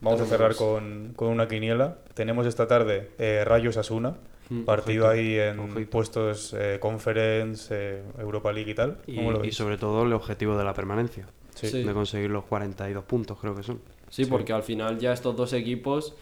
vamos 0.00 0.20
a 0.20 0.26
cerrar 0.26 0.54
con, 0.54 1.12
con 1.14 1.28
una 1.28 1.48
quiniela. 1.48 1.98
Tenemos 2.14 2.46
esta 2.46 2.66
tarde 2.66 3.10
eh, 3.18 3.44
Rayos 3.44 3.76
Asuna, 3.76 4.16
Mm, 4.48 4.62
partido 4.62 5.06
ojito, 5.06 5.20
ahí 5.20 5.38
en 5.38 5.58
ojito. 5.58 5.90
puestos 5.90 6.54
eh, 6.56 6.78
Conference, 6.80 7.68
eh, 7.72 8.02
Europa 8.18 8.52
League 8.52 8.70
y 8.70 8.74
tal. 8.74 8.98
Y, 9.06 9.52
sobre 9.52 9.76
todo 9.76 10.04
el 10.04 10.12
objetivo 10.12 10.56
de 10.56 10.64
la 10.64 10.72
permanencia. 10.74 11.26
Sí. 11.54 11.68
Sí. 11.68 11.82
De 11.82 11.92
conseguir 11.92 12.30
los 12.30 12.44
42 12.44 13.04
puntos, 13.04 13.38
creo 13.40 13.54
que 13.54 13.62
son. 13.62 13.80
Sí, 14.08 14.26
porque 14.26 14.52
al 14.52 14.62
final 14.62 14.98
ya 14.98 15.12
estos 15.12 15.34
dos 15.34 15.52
equipos 15.52 16.14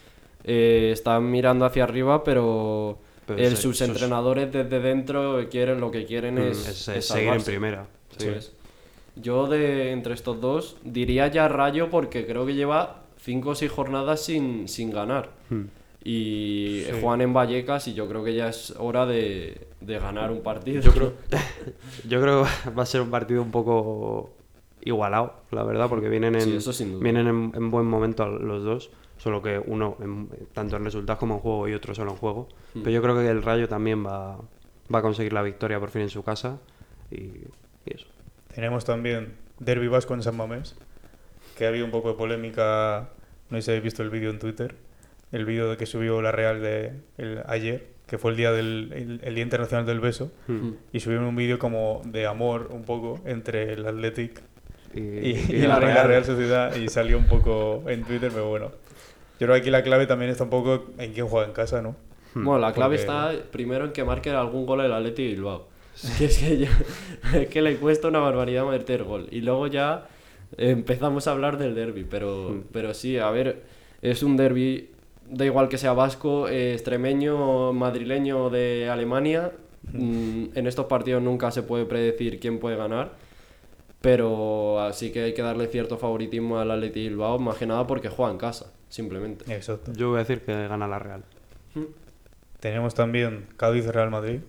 eh, 0.43 0.89
están 0.91 1.29
mirando 1.29 1.65
hacia 1.65 1.83
arriba, 1.83 2.23
pero, 2.23 2.99
Pero 3.25 3.39
el- 3.39 3.55
se- 3.55 3.61
sus 3.61 3.77
sus- 3.77 3.87
entrenadores 3.87 4.51
desde 4.51 4.79
dentro 4.79 5.47
quieren 5.49 5.79
lo 5.81 5.89
que 5.91 6.05
quieren 6.05 6.35
Mm, 6.35 6.49
es, 6.49 6.67
es, 6.67 6.87
es 6.87 6.97
es 6.97 7.05
seguir 7.07 7.33
en 7.33 7.43
primera. 7.43 7.87
Sí. 8.17 8.27
es. 8.27 8.53
Yo 9.15 9.47
de 9.47 9.91
entre 9.91 10.13
estos 10.13 10.39
dos 10.41 10.77
diría 10.83 11.27
ya 11.27 11.47
Rayo 11.47 11.89
porque 11.89 12.25
creo 12.25 12.45
que 12.45 12.53
lleva 12.53 13.03
cinco 13.17 13.49
o 13.51 13.55
seis 13.55 13.71
jornadas 13.71 14.21
sin, 14.23 14.67
sin 14.67 14.91
ganar. 14.91 15.29
Hmm. 15.49 15.63
Y 16.03 16.83
Sí. 16.85 16.91
juegan 17.01 17.21
en 17.21 17.33
Vallecas 17.33 17.87
y 17.87 17.93
yo 17.95 18.07
creo 18.07 18.23
que 18.23 18.35
ya 18.35 18.49
es 18.49 18.75
hora 18.77 19.05
de, 19.07 19.67
de 19.81 19.99
ganar 19.99 20.31
un 20.31 20.41
partido. 20.43 20.81
Yo 20.81 20.91
creo, 20.91 21.13
yo 22.07 22.21
creo 22.21 22.43
que 22.63 22.69
va 22.71 22.83
a 22.83 22.85
ser 22.85 23.01
un 23.01 23.09
partido 23.09 23.41
un 23.41 23.51
poco 23.51 24.31
igualado, 24.81 25.33
la 25.51 25.63
verdad, 25.63 25.89
porque 25.89 26.09
vienen 26.09 26.35
en, 26.35 26.41
Sí, 26.41 26.55
eso 26.57 26.71
sin 26.73 26.91
duda. 26.93 27.03
vienen 27.03 27.27
en, 27.27 27.51
en 27.55 27.71
buen 27.71 27.87
momento 27.87 28.27
los 28.27 28.63
dos, 28.63 28.91
solo 29.17 29.41
que 29.41 29.59
uno 29.65 29.97
en- 30.01 30.29
tanto 30.53 30.75
en 30.77 30.83
resultados 30.83 31.19
como 31.19 31.35
en 31.35 31.39
juego 31.41 31.67
y 31.67 31.73
otro 31.73 31.93
solo 31.95 32.11
en 32.11 32.17
juego. 32.17 32.47
Hmm. 32.73 32.81
Pero 32.83 32.91
yo 32.91 33.01
creo 33.01 33.15
que 33.17 33.27
el 33.29 33.41
Rayo 33.43 33.67
también 33.67 34.05
va, 34.05 34.37
va 34.93 34.99
a 34.99 35.01
conseguir 35.01 35.33
la 35.33 35.41
victoria 35.41 35.79
por 35.79 35.89
fin 35.89 36.01
en 36.03 36.09
su 36.09 36.23
casa 36.23 36.59
y, 37.11 37.15
y 37.15 37.47
eso. 37.85 38.07
Tenemos 38.53 38.85
también 38.85 39.33
Derby 39.59 39.87
Vasco 39.87 40.13
en 40.13 40.21
San 40.23 40.35
Mamés, 40.37 40.75
que 41.57 41.65
ha 41.65 41.69
habido 41.69 41.85
un 41.85 41.91
poco 41.91 42.09
de 42.09 42.15
polémica, 42.15 43.09
no 43.49 43.57
sé 43.57 43.61
si 43.63 43.71
habéis 43.71 43.83
visto 43.83 44.03
el 44.03 44.09
vídeo 44.09 44.29
en 44.29 44.39
Twitter, 44.39 44.75
el 45.31 45.45
vídeo 45.45 45.69
de 45.69 45.77
que 45.77 45.85
subió 45.85 46.21
la 46.21 46.31
Real 46.31 46.61
de 46.61 46.93
el- 47.17 47.41
ayer, 47.47 47.87
que 48.07 48.17
fue 48.17 48.31
el 48.31 48.37
día 48.37 48.51
del 48.51 48.91
el, 48.93 49.19
el 49.23 49.35
Día 49.35 49.43
Internacional 49.43 49.85
del 49.85 49.99
Beso, 49.99 50.31
Mm. 50.47 50.69
y 50.93 50.99
subieron 50.99 51.25
un 51.25 51.35
vídeo 51.35 51.57
como 51.57 52.01
de 52.05 52.27
amor 52.27 52.69
un 52.71 52.83
poco 52.83 53.19
entre 53.25 53.73
el 53.73 53.85
Athletic 53.87 54.41
Y, 54.93 54.99
y, 54.99 55.45
y 55.49 55.55
y 55.55 55.61
la, 55.67 55.77
y 55.79 55.93
la 55.93 56.03
Real 56.03 56.23
Sociedad 56.23 56.75
y 56.75 56.87
salió 56.89 57.17
un 57.17 57.25
poco 57.25 57.83
en 57.87 58.03
Twitter, 58.03 58.31
pero 58.31 58.47
bueno. 58.47 58.71
Yo 59.39 59.47
creo 59.47 59.55
que 59.55 59.61
aquí 59.61 59.69
la 59.69 59.83
clave 59.83 60.07
también 60.07 60.31
está 60.31 60.43
un 60.45 60.49
poco 60.49 60.85
en 60.97 61.13
quién 61.13 61.27
juega 61.27 61.47
en 61.47 61.53
casa, 61.53 61.81
¿no? 61.81 61.95
Bueno, 62.33 62.59
la 62.59 62.73
clave 62.73 62.97
Porque- 62.97 63.01
está 63.11 63.49
primero 63.51 63.85
en 63.85 63.91
que 63.91 64.03
marque 64.03 64.29
algún 64.31 64.65
gol 64.65 64.81
el 64.81 64.91
Atleti 64.93 65.27
Bilbao. 65.27 65.67
Es 65.95 66.11
que, 66.17 66.25
es 66.25 66.37
que, 66.37 66.57
ya- 66.57 67.39
es 67.39 67.47
que 67.47 67.61
le 67.61 67.77
cuesta 67.77 68.07
una 68.09 68.19
barbaridad 68.19 68.65
meter 68.65 69.03
gol. 69.03 69.27
Y 69.31 69.41
luego 69.41 69.67
ya 69.67 70.07
empezamos 70.57 71.27
a 71.27 71.31
hablar 71.31 71.57
del 71.57 71.75
derby. 71.75 72.05
Pero, 72.09 72.63
pero 72.71 72.93
sí, 72.93 73.17
a 73.17 73.29
ver, 73.31 73.63
es 74.01 74.21
un 74.23 74.35
derby, 74.37 74.89
da 75.29 75.45
igual 75.45 75.69
que 75.69 75.77
sea 75.77 75.93
vasco, 75.93 76.47
eh, 76.49 76.73
extremeño, 76.73 77.71
madrileño 77.73 78.45
o 78.45 78.49
de 78.49 78.89
Alemania. 78.89 79.51
mm, 79.93 80.45
En 80.55 80.67
estos 80.67 80.85
partidos 80.87 81.21
nunca 81.23 81.51
se 81.51 81.63
puede 81.63 81.85
predecir 81.85 82.39
quién 82.39 82.59
puede 82.59 82.75
ganar. 82.75 83.13
Pero 84.01 84.79
así 84.81 85.11
que 85.11 85.23
hay 85.23 85.33
que 85.33 85.41
darle 85.41 85.67
cierto 85.67 85.97
favoritismo 85.97 86.59
al 86.59 86.69
Atleti 86.71 87.07
Bilbao, 87.07 87.39
más 87.39 87.57
que 87.57 87.65
nada 87.65 87.87
porque 87.87 88.09
juega 88.09 88.31
en 88.31 88.37
casa, 88.37 88.71
simplemente. 88.89 89.53
Exacto. 89.53 89.91
Yo 89.93 90.09
voy 90.09 90.17
a 90.17 90.19
decir 90.19 90.41
que 90.41 90.53
gana 90.67 90.87
la 90.87 90.99
Real. 90.99 91.23
Tenemos 92.59 92.95
también 92.95 93.47
Cádiz-Real 93.57 94.09
Madrid. 94.09 94.39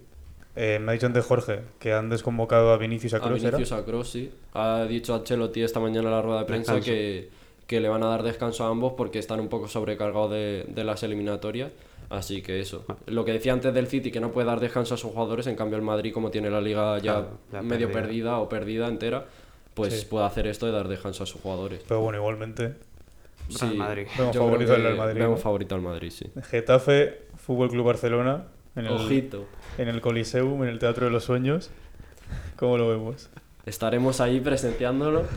Eh, 0.54 0.78
me 0.80 0.90
ha 0.90 0.94
dicho 0.94 1.06
antes 1.06 1.24
Jorge 1.24 1.60
que 1.78 1.92
han 1.92 2.08
desconvocado 2.08 2.70
a 2.72 2.78
Vinicius 2.78 3.12
a 3.14 3.18
A 3.18 3.20
Kroos, 3.20 3.42
¿era? 3.42 3.58
Vinicius 3.58 3.78
a 3.78 3.84
Kroos, 3.84 4.08
sí. 4.10 4.32
Ha 4.54 4.84
dicho 4.84 5.14
Ancelotti 5.14 5.62
esta 5.62 5.80
mañana 5.80 6.08
en 6.08 6.14
la 6.14 6.22
rueda 6.22 6.38
de 6.40 6.44
prensa 6.46 6.80
que, 6.80 7.28
que 7.66 7.80
le 7.80 7.88
van 7.90 8.02
a 8.02 8.06
dar 8.06 8.22
descanso 8.22 8.64
a 8.64 8.68
ambos 8.68 8.94
porque 8.96 9.18
están 9.18 9.38
un 9.40 9.48
poco 9.48 9.68
sobrecargados 9.68 10.30
de, 10.30 10.64
de 10.68 10.84
las 10.84 11.02
eliminatorias. 11.02 11.72
Así 12.08 12.40
que 12.40 12.60
eso. 12.60 12.84
Lo 13.06 13.24
que 13.24 13.32
decía 13.32 13.52
antes 13.52 13.74
del 13.74 13.88
City, 13.88 14.10
que 14.12 14.20
no 14.20 14.30
puede 14.30 14.46
dar 14.46 14.60
descanso 14.60 14.94
a 14.94 14.96
sus 14.96 15.10
jugadores, 15.10 15.46
en 15.48 15.56
cambio 15.56 15.76
el 15.76 15.82
Madrid, 15.82 16.14
como 16.14 16.30
tiene 16.30 16.48
la 16.48 16.60
liga 16.60 16.96
ya 16.98 17.14
Claro, 17.14 17.38
ya 17.52 17.62
medio 17.62 17.88
perdida. 17.88 18.00
perdida 18.02 18.38
o 18.38 18.48
perdida 18.48 18.86
entera, 18.88 19.26
pues 19.74 19.92
Sí. 20.00 20.06
puede 20.08 20.24
hacer 20.24 20.46
esto 20.46 20.64
de 20.66 20.72
dar 20.72 20.86
descanso 20.88 21.24
a 21.24 21.26
sus 21.26 21.40
jugadores. 21.40 21.82
Pero 21.86 22.00
bueno, 22.00 22.18
igualmente. 22.18 22.74
Real 23.60 23.76
Madrid. 23.76 24.06
Vemos 24.16 24.36
favorito 24.36 24.74
al 24.74 24.82
Real 24.82 24.96
Madrid, 24.96 25.20
Vemos 25.20 25.38
¿no? 25.38 25.42
favorito 25.42 25.74
al 25.74 25.82
Madrid, 25.82 26.10
sí. 26.10 26.26
Getafe, 26.50 27.22
Fútbol 27.36 27.70
Club 27.70 27.86
Barcelona. 27.86 28.44
En 28.74 28.86
el, 28.86 28.92
Ojito. 28.92 29.46
En 29.78 29.88
el 29.88 30.00
Coliseum, 30.00 30.62
en 30.62 30.68
el 30.68 30.78
Teatro 30.78 31.06
de 31.06 31.12
los 31.12 31.24
Sueños. 31.24 31.70
¿Cómo 32.56 32.76
lo 32.76 32.88
vemos? 32.88 33.30
Estaremos 33.64 34.20
ahí 34.20 34.40
presenciándolo. 34.40 35.24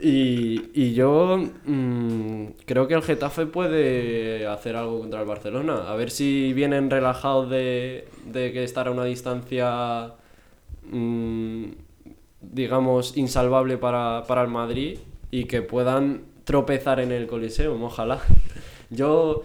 Y, 0.00 0.70
y 0.74 0.92
yo 0.92 1.38
mm, 1.64 2.46
creo 2.66 2.86
que 2.86 2.94
el 2.94 3.02
Getafe 3.02 3.46
puede 3.46 4.46
hacer 4.46 4.76
algo 4.76 5.00
contra 5.00 5.20
el 5.20 5.26
Barcelona. 5.26 5.90
A 5.90 5.96
ver 5.96 6.10
si 6.10 6.52
vienen 6.52 6.90
relajados 6.90 7.48
de, 7.48 8.06
de 8.26 8.52
que 8.52 8.64
estar 8.64 8.88
a 8.88 8.90
una 8.90 9.04
distancia, 9.04 10.12
mm, 10.90 11.64
digamos, 12.42 13.16
insalvable 13.16 13.78
para, 13.78 14.24
para 14.26 14.42
el 14.42 14.48
Madrid 14.48 14.98
y 15.30 15.44
que 15.44 15.62
puedan 15.62 16.22
tropezar 16.44 17.00
en 17.00 17.12
el 17.12 17.26
Coliseo, 17.26 17.74
ojalá. 17.82 18.20
Yo 18.90 19.42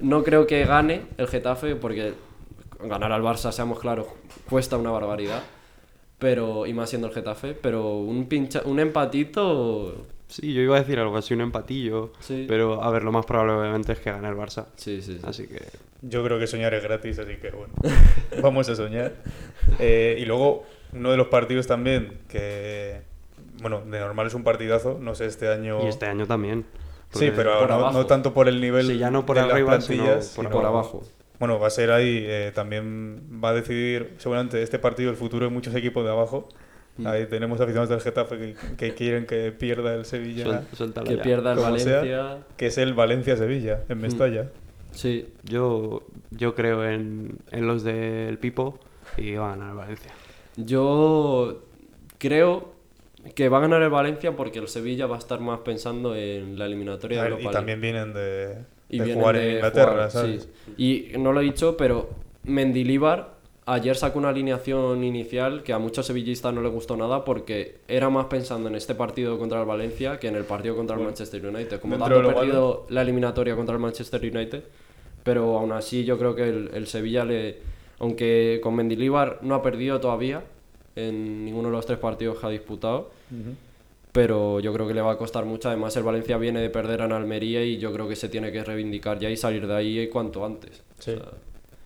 no 0.00 0.22
creo 0.22 0.46
que 0.46 0.64
gane 0.64 1.02
el 1.16 1.26
Getafe 1.26 1.74
porque 1.74 2.14
ganar 2.80 3.12
al 3.12 3.22
Barça, 3.22 3.50
seamos 3.50 3.80
claros, 3.80 4.06
cuesta 4.48 4.76
una 4.76 4.90
barbaridad 4.90 5.42
pero 6.18 6.64
y 6.64 6.72
más 6.72 6.88
siendo 6.88 7.08
el 7.08 7.12
Getafe, 7.12 7.52
pero 7.52 7.98
un 7.98 8.26
pincha, 8.28 8.62
un 8.64 8.80
empatito, 8.80 10.06
Sí, 10.26 10.52
yo 10.52 10.62
iba 10.62 10.76
a 10.76 10.80
decir 10.80 10.98
algo 10.98 11.16
así, 11.16 11.34
un 11.34 11.42
empatillo. 11.42 12.12
Sí. 12.18 12.46
Pero, 12.48 12.82
a 12.82 12.90
ver, 12.90 13.04
lo 13.04 13.12
más 13.12 13.26
probable 13.26 13.52
obviamente 13.52 13.92
es 13.92 14.00
que 14.00 14.10
gane 14.10 14.26
el 14.26 14.34
Barça. 14.34 14.66
sí, 14.76 15.00
sí, 15.02 15.14
sí. 15.14 15.20
Así 15.22 15.46
que. 15.46 15.60
Yo 16.02 16.24
creo 16.24 16.38
que 16.38 16.46
soñar 16.46 16.74
es 16.74 16.82
gratis, 16.82 17.18
así 17.18 17.36
que 17.36 17.50
bueno, 17.50 17.72
vamos 18.42 18.68
a 18.68 18.74
soñar. 18.74 19.14
Eh, 19.78 20.16
y 20.18 20.24
luego, 20.24 20.64
uno 20.92 21.10
de 21.10 21.16
los 21.16 21.28
partidos 21.28 21.66
también 21.66 22.18
que, 22.28 23.02
bueno, 23.64 23.80
de 23.90 23.98
normal 23.98 24.26
es 24.26 24.34
un 24.34 24.44
partidazo, 24.44 24.98
no 25.00 25.14
sé, 25.14 25.24
este 25.24 25.48
año... 25.48 25.82
Y 25.82 25.86
este 25.88 26.04
año 26.06 26.26
también. 26.26 26.66
Sí, 27.12 27.30
pero 27.34 27.58
por 27.60 27.68
no, 27.68 27.74
abajo. 27.76 27.98
no 27.98 28.06
tanto 28.06 28.34
por 28.34 28.46
el 28.48 28.60
nivel 28.60 28.86
Sí, 28.88 28.98
ya 28.98 29.10
no 29.10 29.24
por 29.24 29.36
de 29.36 29.42
las 29.42 29.52
arriba, 29.52 29.80
sino 29.80 30.02
plantillas, 30.04 30.28
por 30.36 30.44
sino- 30.44 30.50
por 30.54 30.66
abajo. 30.66 31.02
Bueno, 31.38 31.58
va 31.58 31.68
a 31.68 31.70
ser 31.70 31.90
ahí, 31.90 32.24
eh, 32.26 32.52
también 32.54 33.40
va 33.42 33.48
a 33.50 33.54
decidir 33.54 34.14
seguramente 34.18 34.62
este 34.62 34.78
partido 34.78 35.10
el 35.10 35.16
futuro 35.16 35.46
de 35.46 35.50
muchos 35.50 35.74
equipos 35.74 36.04
de 36.04 36.10
abajo. 36.10 36.48
Mm. 36.98 37.06
Ahí 37.06 37.26
tenemos 37.26 37.58
aficionados 37.60 37.88
del 37.88 38.00
Getafe 38.00 38.36
que, 38.38 38.56
que 38.76 38.94
quieren 38.94 39.26
que 39.26 39.50
pierda 39.50 39.94
el 39.94 40.04
Sevilla, 40.04 40.62
Que 41.04 41.16
ya. 41.16 41.22
pierda 41.22 41.52
el 41.52 41.58
como 41.58 41.78
sea, 41.78 41.96
Valencia. 42.00 42.38
que 42.56 42.66
es 42.66 42.76
el 42.78 42.92
Valencia-Sevilla, 42.94 43.80
Mm. 43.88 43.92
en 43.92 43.98
Mestalla. 44.00 44.50
Sí, 44.92 45.32
Yo, 45.42 46.02
yo 46.30 46.54
creo 46.54 46.84
en, 46.84 47.38
en 47.50 47.66
los 47.66 47.82
del 47.82 48.38
Pipo 48.38 48.78
y 49.16 49.34
va 49.34 49.46
a 49.46 49.56
ganar 49.56 49.70
el 49.70 49.76
Valencia. 49.76 50.12
yo 50.56 51.62
creo 52.18 52.73
que 53.34 53.48
va 53.48 53.58
a 53.58 53.60
ganar 53.60 53.82
el 53.82 53.90
Valencia 53.90 54.36
porque 54.36 54.58
el 54.58 54.68
Sevilla 54.68 55.06
va 55.06 55.16
a 55.16 55.18
estar 55.18 55.40
más 55.40 55.60
pensando 55.60 56.14
en 56.14 56.58
la 56.58 56.66
eliminatoria 56.66 57.18
de 57.18 57.22
ver, 57.22 57.32
Europa 57.32 57.50
y 57.50 57.52
también 57.52 57.80
vienen 57.80 58.12
de, 58.12 58.58
Y 58.90 58.98
de 58.98 59.04
vienen 59.04 59.20
jugar 59.20 59.36
en 59.36 59.54
Inglaterra, 59.56 59.92
jugar, 59.92 60.10
¿sabes? 60.10 60.48
sí. 60.76 61.12
Y 61.14 61.18
no 61.18 61.32
lo 61.32 61.40
he 61.40 61.44
dicho, 61.44 61.76
pero 61.76 62.10
Mendilíbar 62.44 63.34
ayer 63.66 63.96
sacó 63.96 64.18
una 64.18 64.28
alineación 64.28 65.02
inicial 65.04 65.62
que 65.62 65.72
a 65.72 65.78
muchos 65.78 66.06
sevillistas 66.06 66.52
no 66.52 66.60
les 66.60 66.70
gustó 66.70 66.96
nada 66.96 67.24
porque 67.24 67.78
era 67.88 68.10
más 68.10 68.26
pensando 68.26 68.68
en 68.68 68.74
este 68.74 68.94
partido 68.94 69.38
contra 69.38 69.60
el 69.60 69.66
Valencia 69.66 70.18
que 70.18 70.28
en 70.28 70.36
el 70.36 70.44
partido 70.44 70.76
contra 70.76 70.96
el 70.96 71.02
Manchester 71.02 71.46
United. 71.46 71.80
Como 71.80 71.94
de 71.94 72.00
dando 72.00 72.22
lo 72.22 72.34
perdido 72.34 72.86
la 72.90 73.02
eliminatoria 73.02 73.56
contra 73.56 73.74
el 73.74 73.80
Manchester 73.80 74.20
United, 74.20 74.64
pero 75.22 75.58
aún 75.58 75.72
así 75.72 76.04
yo 76.04 76.18
creo 76.18 76.34
que 76.34 76.48
el, 76.48 76.70
el 76.74 76.86
Sevilla 76.86 77.24
le... 77.24 77.58
Aunque 78.00 78.60
con 78.62 78.74
Mendilíbar 78.74 79.38
no 79.42 79.54
ha 79.54 79.62
perdido 79.62 80.00
todavía 80.00 80.42
en 80.96 81.44
ninguno 81.44 81.68
de 81.68 81.72
los 81.72 81.86
tres 81.86 81.98
partidos 81.98 82.38
que 82.38 82.46
ha 82.46 82.50
disputado, 82.50 83.10
pero 84.12 84.60
yo 84.60 84.72
creo 84.72 84.86
que 84.86 84.94
le 84.94 85.00
va 85.00 85.12
a 85.12 85.18
costar 85.18 85.44
mucho. 85.44 85.68
Además, 85.68 85.96
el 85.96 86.02
Valencia 86.02 86.36
viene 86.36 86.60
de 86.60 86.70
perder 86.70 87.02
a 87.02 87.04
Almería 87.04 87.64
y 87.64 87.78
yo 87.78 87.92
creo 87.92 88.08
que 88.08 88.16
se 88.16 88.28
tiene 88.28 88.52
que 88.52 88.62
reivindicar 88.62 89.18
ya 89.18 89.30
y 89.30 89.36
salir 89.36 89.66
de 89.66 89.74
ahí 89.74 90.08
cuanto 90.08 90.44
antes. 90.44 90.82
Sí. 90.98 91.12
O 91.12 91.14
sea, 91.16 91.28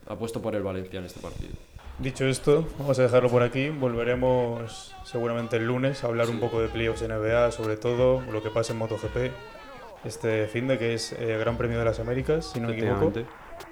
ha 0.09 0.16
puesto 0.16 0.40
por 0.40 0.55
el 0.55 0.62
Valencia 0.62 0.99
en 0.99 1.07
este 1.07 1.21
partido. 1.21 1.53
Dicho 1.99 2.27
esto, 2.27 2.66
vamos 2.79 2.99
a 2.99 3.03
dejarlo 3.03 3.29
por 3.29 3.42
aquí. 3.42 3.71
Volveremos 3.71 4.94
seguramente 5.05 5.57
el 5.57 5.66
lunes 5.66 6.05
a 6.05 6.07
hablar 6.07 6.31
un 6.31 6.38
poco 6.38 6.61
de 6.61 6.68
playoffs 6.68 7.03
NBA, 7.03 7.51
sobre 7.51 7.77
todo 7.77 8.23
lo 8.31 8.42
que 8.42 8.51
pasa 8.51 8.73
en 8.73 8.79
MotoGP 8.79 9.33
este 10.05 10.47
fin 10.47 10.68
de 10.68 10.79
que 10.79 10.94
es 10.94 11.12
eh, 11.12 11.37
Gran 11.38 11.57
Premio 11.57 11.79
de 11.79 11.85
las 11.85 11.99
Américas, 12.01 12.51
si 12.53 12.61
no 12.61 12.68
me 12.68 12.75
equivoco. 12.75 13.12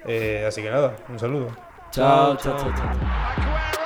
Eh, 0.05 0.45
así 0.47 0.61
que 0.61 0.69
nada, 0.69 0.95
un 1.09 1.19
saludo. 1.19 1.47
Chao, 1.91 2.35
chao, 2.37 2.57
chao. 2.57 2.73
chao. 2.75 3.76